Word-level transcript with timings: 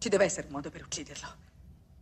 Ci 0.00 0.08
deve 0.08 0.24
essere 0.24 0.46
un 0.46 0.54
modo 0.54 0.70
per 0.70 0.80
ucciderlo. 0.80 1.28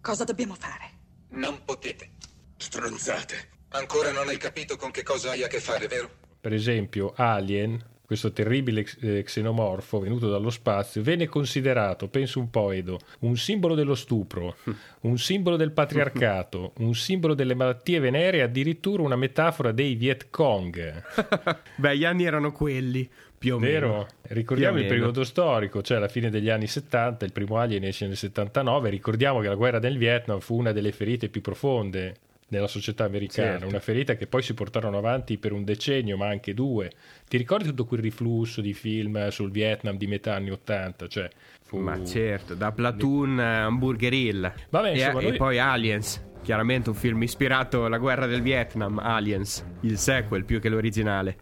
Cosa 0.01 0.23
dobbiamo 0.23 0.55
fare? 0.55 0.91
Non 1.31 1.65
potete. 1.65 2.11
Stronzate. 2.57 3.49
Ancora 3.71 4.13
non 4.13 4.29
hai 4.29 4.37
capito 4.37 4.77
con 4.77 4.93
che 4.93 5.03
cosa 5.03 5.31
hai 5.31 5.43
a 5.43 5.49
che 5.49 5.59
fare, 5.59 5.89
vero? 5.89 6.09
Per 6.41 6.53
esempio, 6.53 7.13
Alien, 7.17 7.85
questo 8.09 8.33
terribile 8.33 8.87
eh, 9.01 9.25
xenomorfo 9.25 9.99
venuto 9.99 10.31
dallo 10.31 10.51
spazio, 10.51 11.03
venne 11.03 11.27
considerato, 11.27 12.07
penso 12.07 12.39
un 12.39 12.51
po' 12.51 12.71
Edo, 12.71 13.01
un 13.21 13.37
simbolo 13.37 13.75
dello 13.75 13.97
stupro, 13.97 14.57
un 15.03 15.19
simbolo 15.19 15.57
del 15.57 15.73
patriarcato, 15.73 16.75
un 16.79 16.95
simbolo 16.95 17.35
delle 17.35 17.57
malattie 17.57 17.99
venere 17.99 18.37
e 18.37 18.43
addirittura 18.43 19.03
una 19.03 19.17
metafora 19.17 19.73
dei 19.73 19.97
Viet 19.97 20.29
Cong. 20.31 21.03
Beh, 21.75 21.99
gli 21.99 22.05
anni 22.05 22.25
erano 22.25 22.53
quelli, 22.53 23.11
più 23.39 23.55
o 23.55 23.59
Vero? 23.59 23.89
meno. 23.89 24.07
Ricordiamo 24.23 24.75
Più 24.75 24.83
o 24.83 24.87
il 24.87 24.91
meno. 24.91 25.03
periodo 25.07 25.25
storico, 25.25 25.81
cioè 25.83 25.99
la 25.99 26.09
fine 26.09 26.29
degli 26.31 26.51
anni 26.51 26.67
70, 26.67 27.25
il 27.25 27.33
primo 27.33 27.59
Alien 27.59 27.85
esce 27.85 28.07
nel 28.07 28.17
79, 28.17 28.91
ricordiamo 28.91 29.41
che 29.41 29.49
la 29.49 29.55
guerra 29.55 29.79
del 29.79 29.97
Vietnam 29.99 30.41
fu 30.41 30.57
una 30.59 30.73
delle 30.73 30.93
ferite 30.93 31.29
più 31.29 31.41
profonde 31.41 32.15
nella 32.51 32.67
società 32.67 33.05
americana, 33.05 33.51
Certo. 33.53 33.67
una 33.69 33.79
ferita 33.81 34.17
che 34.17 34.27
poi 34.27 34.41
si 34.43 34.55
portarono 34.55 34.97
avanti 34.97 35.37
per 35.37 35.53
un 35.53 35.65
decennio, 35.65 36.17
ma 36.17 36.29
anche 36.29 36.55
due. 36.55 36.91
Ti 37.29 37.37
ricordi 37.37 37.69
tutto 37.69 37.85
quel 37.85 38.01
riflusso 38.01 38.61
di 38.63 38.73
film 38.73 39.29
sul 39.29 39.51
Vietnam 39.51 39.97
di 39.99 40.07
metà 40.07 40.35
anni 40.35 40.51
80? 40.51 41.07
Cioè, 41.09 41.29
fu... 41.63 41.77
Ma 41.79 42.03
certo, 42.05 42.55
da 42.55 42.73
Platoon 42.73 43.39
a 43.39 43.65
Hamburger 43.67 44.13
Hill. 44.15 44.53
Vabbè, 44.71 44.89
e, 44.89 44.95
insomma, 44.95 45.21
e 45.21 45.29
noi- 45.29 45.37
poi 45.37 45.59
Aliens. 45.59 46.25
Chiaramente 46.43 46.89
un 46.89 46.95
film 46.95 47.23
ispirato 47.23 47.85
alla 47.85 47.99
guerra 47.99 48.25
del 48.27 48.41
Vietnam, 48.41 48.99
Aliens, 48.99 49.63
il 49.83 49.99
sequel 49.99 50.45
più 50.47 50.59
che 50.61 50.71
l'originale. 50.71 51.37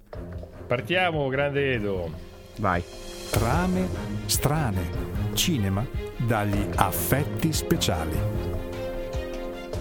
Partiamo, 0.67 1.29
grande 1.29 1.75
Edo. 1.75 2.11
Vai. 2.59 2.83
Trame 3.31 3.89
strane. 4.27 5.15
Cinema 5.35 5.87
dagli 6.27 6.67
affetti 6.75 7.53
speciali. 7.53 8.56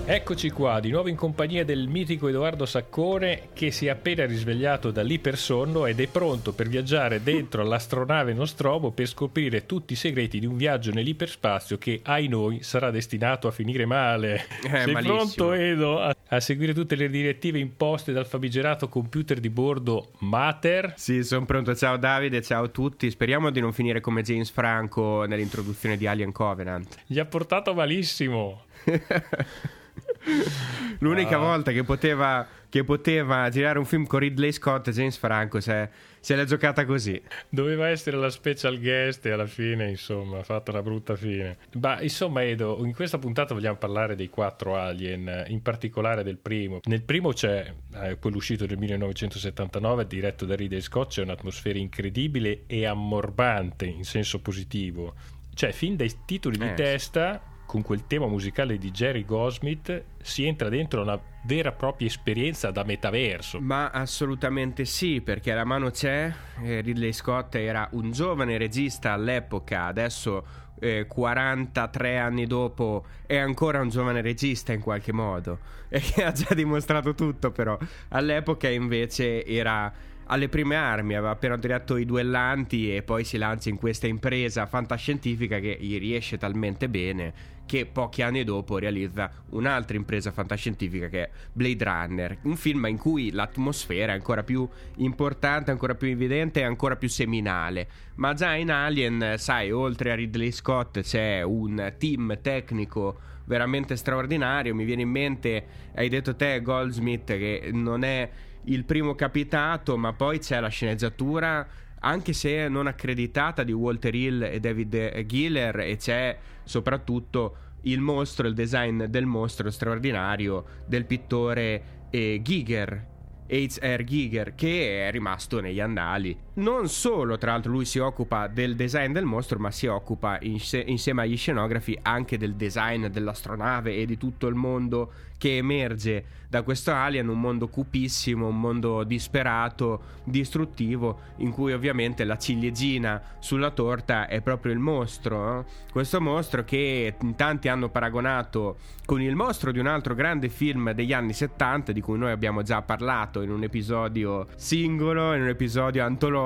Eccoci 0.07 0.51
qua, 0.51 0.79
di 0.79 0.91
nuovo 0.91 1.09
in 1.09 1.15
compagnia 1.15 1.65
del 1.65 1.87
mitico 1.87 2.27
Edoardo 2.27 2.67
Saccone 2.67 3.49
che 3.53 3.71
si 3.71 3.87
è 3.87 3.89
appena 3.89 4.23
risvegliato 4.27 4.91
dall'ipersonno 4.91 5.87
ed 5.87 5.99
è 5.99 6.05
pronto 6.05 6.53
per 6.53 6.67
viaggiare 6.67 7.23
dentro 7.23 7.63
all'astronave 7.63 8.31
Nostromo 8.33 8.91
per 8.91 9.07
scoprire 9.07 9.65
tutti 9.65 9.93
i 9.93 9.95
segreti 9.95 10.37
di 10.37 10.45
un 10.45 10.57
viaggio 10.57 10.91
nell'iperspazio 10.91 11.79
che, 11.79 12.01
ai 12.03 12.27
noi, 12.27 12.61
sarà 12.61 12.91
destinato 12.91 13.47
a 13.47 13.51
finire 13.51 13.87
male. 13.87 14.45
Sei 14.61 14.93
malissimo. 14.93 15.15
pronto, 15.15 15.53
Edo, 15.53 15.99
a, 15.99 16.15
a 16.27 16.39
seguire 16.39 16.75
tutte 16.75 16.93
le 16.93 17.09
direttive 17.09 17.57
imposte 17.57 18.13
dal 18.13 18.27
famigerato 18.27 18.87
computer 18.87 19.39
di 19.39 19.49
bordo 19.49 20.11
Mater? 20.19 20.93
Sì, 20.97 21.23
sono 21.23 21.45
pronto. 21.45 21.73
Ciao 21.73 21.97
Davide, 21.97 22.43
ciao 22.43 22.65
a 22.65 22.69
tutti. 22.69 23.09
Speriamo 23.09 23.49
di 23.49 23.59
non 23.59 23.73
finire 23.73 24.01
come 24.01 24.21
James 24.21 24.51
Franco 24.51 25.25
nell'introduzione 25.25 25.97
di 25.97 26.05
Alien 26.05 26.31
Covenant. 26.31 26.95
Gli 27.07 27.17
ha 27.17 27.25
portato 27.25 27.73
malissimo. 27.73 28.65
L'unica 30.99 31.35
Ah. 31.35 31.39
volta 31.39 31.71
che 31.71 31.83
poteva, 31.83 32.47
che 32.69 32.83
poteva 32.83 33.49
girare 33.49 33.77
un 33.79 33.85
film 33.85 34.05
con 34.05 34.19
Ridley 34.19 34.51
Scott, 34.51 34.89
James 34.89 35.17
Franco, 35.17 35.59
se, 35.59 35.89
se 36.19 36.35
l'è 36.35 36.45
giocata 36.45 36.85
così. 36.85 37.21
Doveva 37.49 37.89
essere 37.89 38.17
la 38.17 38.29
special 38.29 38.79
guest 38.79 39.25
e 39.25 39.31
alla 39.31 39.45
fine, 39.45 39.89
insomma, 39.89 40.39
ha 40.39 40.43
fatto 40.43 40.71
una 40.71 40.81
brutta 40.81 41.15
fine. 41.15 41.57
Ma 41.79 42.01
insomma, 42.01 42.43
Edo, 42.43 42.83
in 42.85 42.93
questa 42.93 43.17
puntata 43.17 43.53
vogliamo 43.53 43.77
parlare 43.77 44.15
dei 44.15 44.29
quattro 44.29 44.75
Alien, 44.77 45.45
in 45.47 45.61
particolare 45.61 46.23
del 46.23 46.37
primo. 46.37 46.79
Nel 46.85 47.01
primo 47.03 47.33
c'è 47.33 47.71
eh, 48.01 48.17
quello 48.17 48.37
uscito 48.37 48.65
nel 48.65 48.77
1979, 48.77 50.07
diretto 50.07 50.45
da 50.45 50.55
Ridley 50.55 50.81
Scott, 50.81 51.09
c'è 51.11 51.21
un'atmosfera 51.23 51.77
incredibile 51.77 52.63
e 52.67 52.85
ammorbante 52.85 53.85
in 53.85 54.05
senso 54.05 54.39
positivo. 54.39 55.13
Cioè, 55.53 55.71
fin 55.71 55.95
dai 55.95 56.11
titoli 56.25 56.57
di 56.57 56.63
Eh, 56.65 56.69
sì. 56.69 56.73
testa, 56.75 57.41
con 57.65 57.81
quel 57.81 58.05
tema 58.07 58.27
musicale 58.27 58.77
di 58.77 58.91
Jerry 58.91 59.25
Goldsmith, 59.25 60.03
si 60.21 60.45
entra 60.45 60.69
dentro 60.69 61.01
una 61.01 61.19
vera 61.43 61.69
e 61.69 61.73
propria 61.73 62.07
esperienza 62.07 62.71
da 62.71 62.83
metaverso. 62.83 63.59
Ma 63.59 63.89
assolutamente 63.89 64.85
sì, 64.85 65.21
perché 65.21 65.53
la 65.53 65.65
mano 65.65 65.89
c'è. 65.89 66.31
Eh, 66.61 66.81
Ridley 66.81 67.13
Scott 67.13 67.55
era 67.55 67.87
un 67.91 68.11
giovane 68.11 68.57
regista 68.57 69.11
all'epoca, 69.13 69.85
adesso 69.85 70.63
eh, 70.79 71.05
43 71.07 72.17
anni 72.17 72.45
dopo 72.45 73.05
è 73.25 73.37
ancora 73.37 73.79
un 73.79 73.89
giovane 73.89 74.21
regista 74.21 74.73
in 74.73 74.81
qualche 74.81 75.11
modo. 75.11 75.59
E 75.95 75.99
che 75.99 76.23
ha 76.25 76.31
già 76.31 76.53
dimostrato 76.53 77.13
tutto, 77.13 77.51
però. 77.51 77.77
All'epoca 78.09 78.67
invece 78.67 79.45
era 79.45 79.93
alle 80.27 80.49
prime 80.49 80.75
armi, 80.75 81.15
aveva 81.15 81.31
appena 81.31 81.57
diretto 81.57 81.97
i 81.97 82.05
duellanti 82.05 82.95
e 82.95 83.03
poi 83.03 83.23
si 83.23 83.37
lancia 83.37 83.69
in 83.69 83.77
questa 83.77 84.07
impresa 84.07 84.65
fantascientifica 84.65 85.59
che 85.59 85.77
gli 85.79 85.97
riesce 85.99 86.37
talmente 86.37 86.89
bene 86.89 87.53
che 87.65 87.85
pochi 87.85 88.21
anni 88.21 88.43
dopo 88.43 88.77
realizza 88.77 89.31
un'altra 89.49 89.97
impresa 89.97 90.31
fantascientifica 90.31 91.07
che 91.07 91.23
è 91.23 91.29
Blade 91.51 91.83
Runner, 91.83 92.37
un 92.43 92.55
film 92.55 92.85
in 92.85 92.97
cui 92.97 93.31
l'atmosfera 93.31 94.11
è 94.11 94.15
ancora 94.15 94.43
più 94.43 94.67
importante, 94.97 95.71
ancora 95.71 95.95
più 95.95 96.07
evidente 96.07 96.59
e 96.59 96.63
ancora 96.63 96.95
più 96.95 97.09
seminale. 97.09 97.87
Ma 98.15 98.33
già 98.33 98.53
in 98.53 98.71
Alien, 98.71 99.35
sai, 99.37 99.71
oltre 99.71 100.11
a 100.11 100.15
Ridley 100.15 100.51
Scott 100.51 100.99
c'è 101.01 101.41
un 101.41 101.93
team 101.97 102.39
tecnico 102.41 103.19
veramente 103.45 103.95
straordinario. 103.95 104.75
Mi 104.75 104.85
viene 104.85 105.01
in 105.01 105.09
mente, 105.09 105.65
hai 105.95 106.09
detto 106.09 106.35
te, 106.35 106.61
Goldsmith, 106.61 107.25
che 107.25 107.69
non 107.73 108.03
è 108.03 108.29
il 108.65 108.85
primo 108.85 109.15
capitato, 109.15 109.97
ma 109.97 110.13
poi 110.13 110.39
c'è 110.39 110.59
la 110.59 110.69
sceneggiatura 110.69 111.67
anche 111.99 112.33
se 112.33 112.67
non 112.67 112.87
accreditata 112.87 113.63
di 113.63 113.71
Walter 113.71 114.13
Hill 114.13 114.43
e 114.43 114.59
David 114.59 115.25
Giller 115.25 115.79
e 115.79 115.97
c'è 115.97 116.37
soprattutto 116.63 117.57
il 117.81 117.99
mostro, 117.99 118.47
il 118.47 118.53
design 118.53 119.05
del 119.05 119.25
mostro 119.25 119.71
straordinario 119.71 120.65
del 120.85 121.05
pittore 121.05 122.07
eh, 122.11 122.39
Giger. 122.43 123.13
H.R. 123.47 124.03
Giger 124.03 124.55
che 124.55 125.07
è 125.07 125.11
rimasto 125.11 125.59
negli 125.59 125.79
annali. 125.79 126.44
Non 126.57 126.87
solo, 126.87 127.37
tra 127.37 127.51
l'altro, 127.51 127.73
lui 127.73 127.83
si 127.83 127.99
occupa 127.99 128.47
del 128.47 128.77
design 128.77 129.11
del 129.11 129.25
mostro, 129.25 129.59
ma 129.59 129.71
si 129.71 129.87
occupa 129.87 130.37
inse- 130.41 130.83
insieme 130.87 131.23
agli 131.23 131.35
scenografi 131.35 131.99
anche 132.01 132.37
del 132.37 132.55
design 132.55 133.07
dell'astronave 133.07 133.93
e 133.95 134.05
di 134.05 134.17
tutto 134.17 134.47
il 134.47 134.55
mondo 134.55 135.11
che 135.37 135.57
emerge 135.57 136.23
da 136.47 136.61
questo 136.61 136.93
alien, 136.93 137.27
un 137.27 137.39
mondo 137.41 137.67
cupissimo, 137.67 138.47
un 138.47 138.59
mondo 138.59 139.03
disperato, 139.03 140.13
distruttivo, 140.23 141.19
in 141.37 141.51
cui 141.51 141.73
ovviamente 141.73 142.23
la 142.23 142.37
ciliegina 142.37 143.21
sulla 143.39 143.71
torta 143.71 144.27
è 144.27 144.39
proprio 144.39 144.71
il 144.71 144.79
mostro. 144.79 145.59
eh? 145.59 145.63
Questo 145.91 146.21
mostro 146.21 146.63
che 146.63 147.15
in 147.19 147.35
tanti 147.35 147.67
hanno 147.67 147.89
paragonato 147.89 148.77
con 149.05 149.21
il 149.21 149.35
mostro 149.35 149.71
di 149.71 149.79
un 149.79 149.87
altro 149.87 150.15
grande 150.15 150.47
film 150.47 150.91
degli 150.91 151.11
anni 151.11 151.33
70, 151.33 151.91
di 151.91 151.99
cui 151.99 152.17
noi 152.17 152.31
abbiamo 152.31 152.61
già 152.61 152.81
parlato 152.81 153.41
in 153.41 153.51
un 153.51 153.63
episodio 153.63 154.47
singolo, 154.55 155.33
in 155.33 155.41
un 155.41 155.49
episodio 155.49 156.05
antologico, 156.05 156.44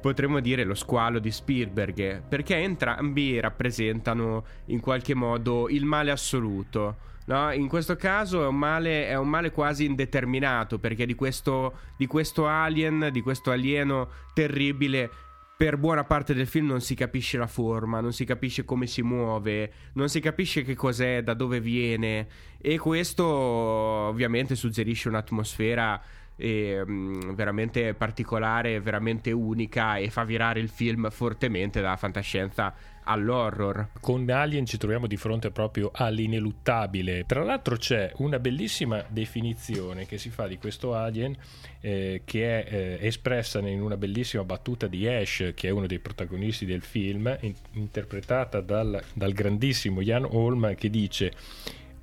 potremmo 0.00 0.40
dire 0.40 0.64
lo 0.64 0.74
squalo 0.74 1.18
di 1.18 1.30
Spielberg, 1.30 2.22
perché 2.28 2.56
entrambi 2.56 3.40
rappresentano 3.40 4.44
in 4.66 4.80
qualche 4.80 5.14
modo 5.14 5.68
il 5.68 5.84
male 5.84 6.10
assoluto. 6.10 7.14
No, 7.26 7.50
in 7.52 7.66
questo 7.66 7.96
caso 7.96 8.44
è 8.44 8.46
un 8.46 8.56
male, 8.56 9.08
è 9.08 9.16
un 9.16 9.28
male 9.28 9.50
quasi 9.50 9.84
indeterminato 9.84 10.78
perché 10.78 11.06
di 11.06 11.14
questo, 11.14 11.78
di 11.96 12.06
questo 12.06 12.46
alien, 12.46 13.08
di 13.10 13.20
questo 13.20 13.50
alieno 13.50 14.08
terribile, 14.32 15.10
per 15.56 15.78
buona 15.78 16.04
parte 16.04 16.34
del 16.34 16.46
film 16.46 16.66
non 16.66 16.82
si 16.82 16.94
capisce 16.94 17.38
la 17.38 17.46
forma, 17.46 18.00
non 18.00 18.12
si 18.12 18.26
capisce 18.26 18.64
come 18.64 18.86
si 18.86 19.00
muove, 19.00 19.72
non 19.94 20.10
si 20.10 20.20
capisce 20.20 20.62
che 20.62 20.74
cos'è, 20.74 21.22
da 21.22 21.32
dove 21.32 21.60
viene 21.60 22.28
e 22.60 22.78
questo 22.78 23.24
ovviamente 23.24 24.54
suggerisce 24.54 25.08
un'atmosfera 25.08 26.00
eh, 26.36 26.84
mh, 26.84 27.34
veramente 27.34 27.94
particolare, 27.94 28.80
veramente 28.80 29.32
unica 29.32 29.96
e 29.96 30.10
fa 30.10 30.24
virare 30.24 30.60
il 30.60 30.68
film 30.68 31.10
fortemente 31.10 31.80
dalla 31.80 31.96
fantascienza 31.96 32.74
all'horror. 33.04 33.88
Con 34.00 34.28
Alien 34.28 34.66
ci 34.66 34.76
troviamo 34.78 35.06
di 35.06 35.16
fronte 35.16 35.50
proprio 35.50 35.90
all'ineluttabile. 35.92 37.24
Tra 37.24 37.44
l'altro 37.44 37.76
c'è 37.76 38.12
una 38.16 38.38
bellissima 38.38 39.04
definizione 39.08 40.06
che 40.06 40.18
si 40.18 40.28
fa 40.30 40.46
di 40.46 40.58
questo 40.58 40.94
Alien 40.94 41.34
eh, 41.80 42.22
che 42.24 42.64
è 42.64 42.74
eh, 42.74 43.06
espressa 43.06 43.60
in 43.60 43.80
una 43.80 43.96
bellissima 43.96 44.44
battuta 44.44 44.88
di 44.88 45.06
Ash, 45.06 45.52
che 45.54 45.68
è 45.68 45.70
uno 45.70 45.86
dei 45.86 46.00
protagonisti 46.00 46.66
del 46.66 46.82
film, 46.82 47.36
in- 47.42 47.54
interpretata 47.72 48.60
dal, 48.60 49.00
dal 49.12 49.32
grandissimo 49.32 50.02
Jan 50.02 50.26
Holm, 50.28 50.74
che 50.74 50.90
dice 50.90 51.32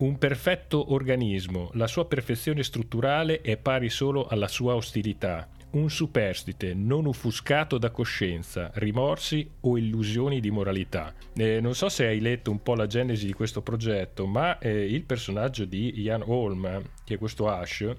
un 0.04 0.18
perfetto 0.18 0.92
organismo, 0.92 1.70
la 1.76 1.88
sua 1.88 2.06
perfezione 2.06 2.62
strutturale 2.62 3.40
è 3.40 3.56
pari 3.56 3.90
solo 3.90 4.28
alla 4.28 4.50
sua 4.50 4.76
ostilità. 4.76 5.48
Un 5.72 5.90
superstite 5.90 6.74
non 6.74 7.08
offuscato 7.08 7.78
da 7.78 7.90
coscienza, 7.90 8.70
rimorsi 8.76 9.50
o 9.62 9.78
illusioni 9.78 10.42
di 10.42 10.52
moralità. 10.52 11.14
Eh, 11.34 11.62
non 11.62 11.74
so 11.74 11.88
se 11.88 12.06
hai 12.06 12.20
letto 12.20 12.52
un 12.52 12.62
po' 12.62 12.76
la 12.76 12.86
genesi 12.86 13.26
di 13.26 13.34
questo 13.34 13.62
progetto, 13.62 14.28
ma 14.28 14.60
eh, 14.60 14.94
il 14.94 15.04
personaggio 15.04 15.64
di 15.64 16.02
Ian 16.02 16.24
Holm, 16.26 16.82
che 17.06 17.14
è 17.14 17.18
questo 17.18 17.48
Ash, 17.48 17.90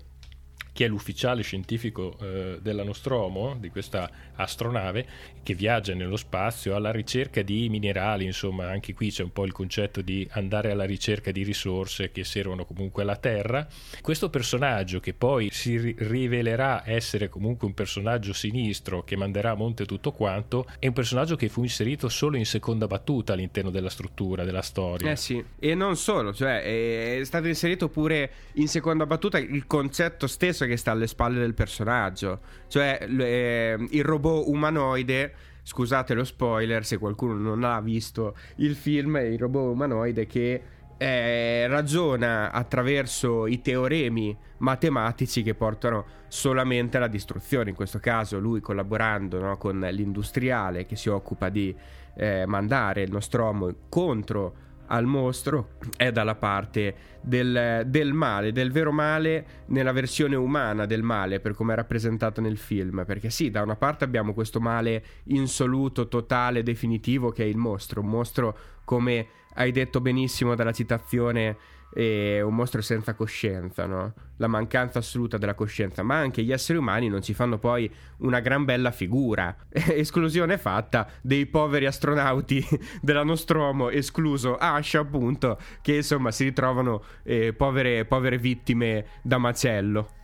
che 0.74 0.86
è 0.86 0.88
l'ufficiale 0.88 1.42
scientifico 1.42 2.16
eh, 2.20 2.58
della 2.60 2.82
Nostromo, 2.82 3.56
di 3.58 3.70
questa 3.70 4.10
astronave, 4.34 5.06
che 5.44 5.54
viaggia 5.54 5.94
nello 5.94 6.16
spazio 6.16 6.74
alla 6.74 6.90
ricerca 6.90 7.42
di 7.42 7.68
minerali, 7.68 8.24
insomma 8.24 8.68
anche 8.70 8.92
qui 8.92 9.10
c'è 9.10 9.22
un 9.22 9.30
po' 9.30 9.44
il 9.44 9.52
concetto 9.52 10.00
di 10.00 10.26
andare 10.32 10.72
alla 10.72 10.84
ricerca 10.84 11.30
di 11.30 11.44
risorse 11.44 12.10
che 12.10 12.24
servono 12.24 12.64
comunque 12.64 13.02
alla 13.02 13.14
Terra. 13.14 13.64
Questo 14.00 14.30
personaggio 14.30 14.98
che 14.98 15.14
poi 15.14 15.48
si 15.52 15.78
ri- 15.78 15.94
rivelerà 15.96 16.82
essere 16.84 17.28
comunque 17.28 17.68
un 17.68 17.74
personaggio 17.74 18.32
sinistro 18.32 19.04
che 19.04 19.16
manderà 19.16 19.52
a 19.52 19.54
monte 19.54 19.86
tutto 19.86 20.10
quanto, 20.10 20.66
è 20.80 20.88
un 20.88 20.92
personaggio 20.92 21.36
che 21.36 21.48
fu 21.48 21.62
inserito 21.62 22.08
solo 22.08 22.36
in 22.36 22.46
seconda 22.46 22.88
battuta 22.88 23.34
all'interno 23.34 23.70
della 23.70 23.90
struttura, 23.90 24.42
della 24.42 24.62
storia. 24.62 25.12
Eh 25.12 25.16
sì, 25.16 25.42
e 25.60 25.74
non 25.76 25.96
solo, 25.96 26.34
cioè 26.34 27.18
è 27.18 27.24
stato 27.24 27.46
inserito 27.46 27.88
pure 27.88 28.30
in 28.54 28.66
seconda 28.66 29.06
battuta 29.06 29.38
il 29.38 29.68
concetto 29.68 30.26
stesso 30.26 30.63
che 30.66 30.76
sta 30.76 30.92
alle 30.92 31.06
spalle 31.06 31.40
del 31.40 31.54
personaggio, 31.54 32.40
cioè 32.68 33.06
eh, 33.08 33.86
il 33.90 34.04
robot 34.04 34.46
umanoide 34.46 35.34
scusate 35.64 36.12
lo 36.12 36.24
spoiler 36.24 36.84
se 36.84 36.98
qualcuno 36.98 37.34
non 37.34 37.64
ha 37.64 37.80
visto 37.80 38.36
il 38.56 38.74
film, 38.74 39.16
il 39.16 39.38
robot 39.38 39.72
umanoide 39.72 40.26
che 40.26 40.62
eh, 40.96 41.66
ragiona 41.66 42.52
attraverso 42.52 43.46
i 43.46 43.60
teoremi 43.60 44.36
matematici 44.58 45.42
che 45.42 45.54
portano 45.54 46.22
solamente 46.28 46.96
alla 46.96 47.08
distruzione. 47.08 47.70
In 47.70 47.76
questo 47.76 47.98
caso, 47.98 48.38
lui 48.38 48.60
collaborando 48.60 49.40
no, 49.40 49.56
con 49.56 49.80
l'industriale 49.80 50.86
che 50.86 50.96
si 50.96 51.08
occupa 51.08 51.48
di 51.48 51.74
eh, 52.16 52.44
mandare 52.46 53.02
il 53.02 53.10
nostro 53.10 53.44
uomo 53.44 53.74
contro 53.88 54.62
al 54.86 55.06
mostro 55.06 55.70
è 55.96 56.12
dalla 56.12 56.34
parte 56.34 56.94
del, 57.20 57.84
del, 57.86 58.12
male, 58.12 58.52
del 58.52 58.70
vero 58.70 58.92
male 58.92 59.46
nella 59.66 59.92
versione 59.92 60.36
umana 60.36 60.86
del 60.86 61.02
male 61.02 61.40
per 61.40 61.54
come 61.54 61.72
è 61.72 61.76
rappresentato 61.76 62.40
nel 62.40 62.58
film. 62.58 63.04
Perché 63.06 63.30
sì, 63.30 63.50
da 63.50 63.62
una 63.62 63.76
parte 63.76 64.04
abbiamo 64.04 64.34
questo 64.34 64.60
male 64.60 65.02
insoluto, 65.24 66.08
totale, 66.08 66.62
definitivo 66.62 67.30
che 67.30 67.44
è 67.44 67.46
il 67.46 67.56
mostro, 67.56 68.00
un 68.00 68.08
mostro 68.08 68.58
come 68.84 69.26
hai 69.54 69.72
detto 69.72 70.00
benissimo 70.00 70.54
dalla 70.54 70.72
citazione 70.72 71.56
è 71.94 72.40
un 72.40 72.54
mostro 72.54 72.82
senza 72.82 73.14
coscienza, 73.14 73.86
no? 73.86 74.12
La 74.38 74.48
mancanza 74.48 74.98
assoluta 74.98 75.38
della 75.38 75.54
coscienza, 75.54 76.02
ma 76.02 76.16
anche 76.16 76.42
gli 76.42 76.52
esseri 76.52 76.76
umani 76.76 77.08
non 77.08 77.22
ci 77.22 77.34
fanno 77.34 77.58
poi 77.58 77.90
una 78.18 78.40
gran 78.40 78.64
bella 78.64 78.90
figura. 78.90 79.56
Esclusione 79.70 80.58
fatta 80.58 81.08
dei 81.22 81.46
poveri 81.46 81.86
astronauti 81.86 82.66
della 83.00 83.22
Nostromo, 83.22 83.90
escluso 83.90 84.56
Ash, 84.56 84.94
appunto, 84.94 85.58
che 85.80 85.96
insomma 85.96 86.32
si 86.32 86.44
ritrovano 86.44 87.02
eh, 87.22 87.52
povere, 87.52 88.04
povere 88.04 88.38
vittime 88.38 89.06
da 89.22 89.38
macello. 89.38 90.22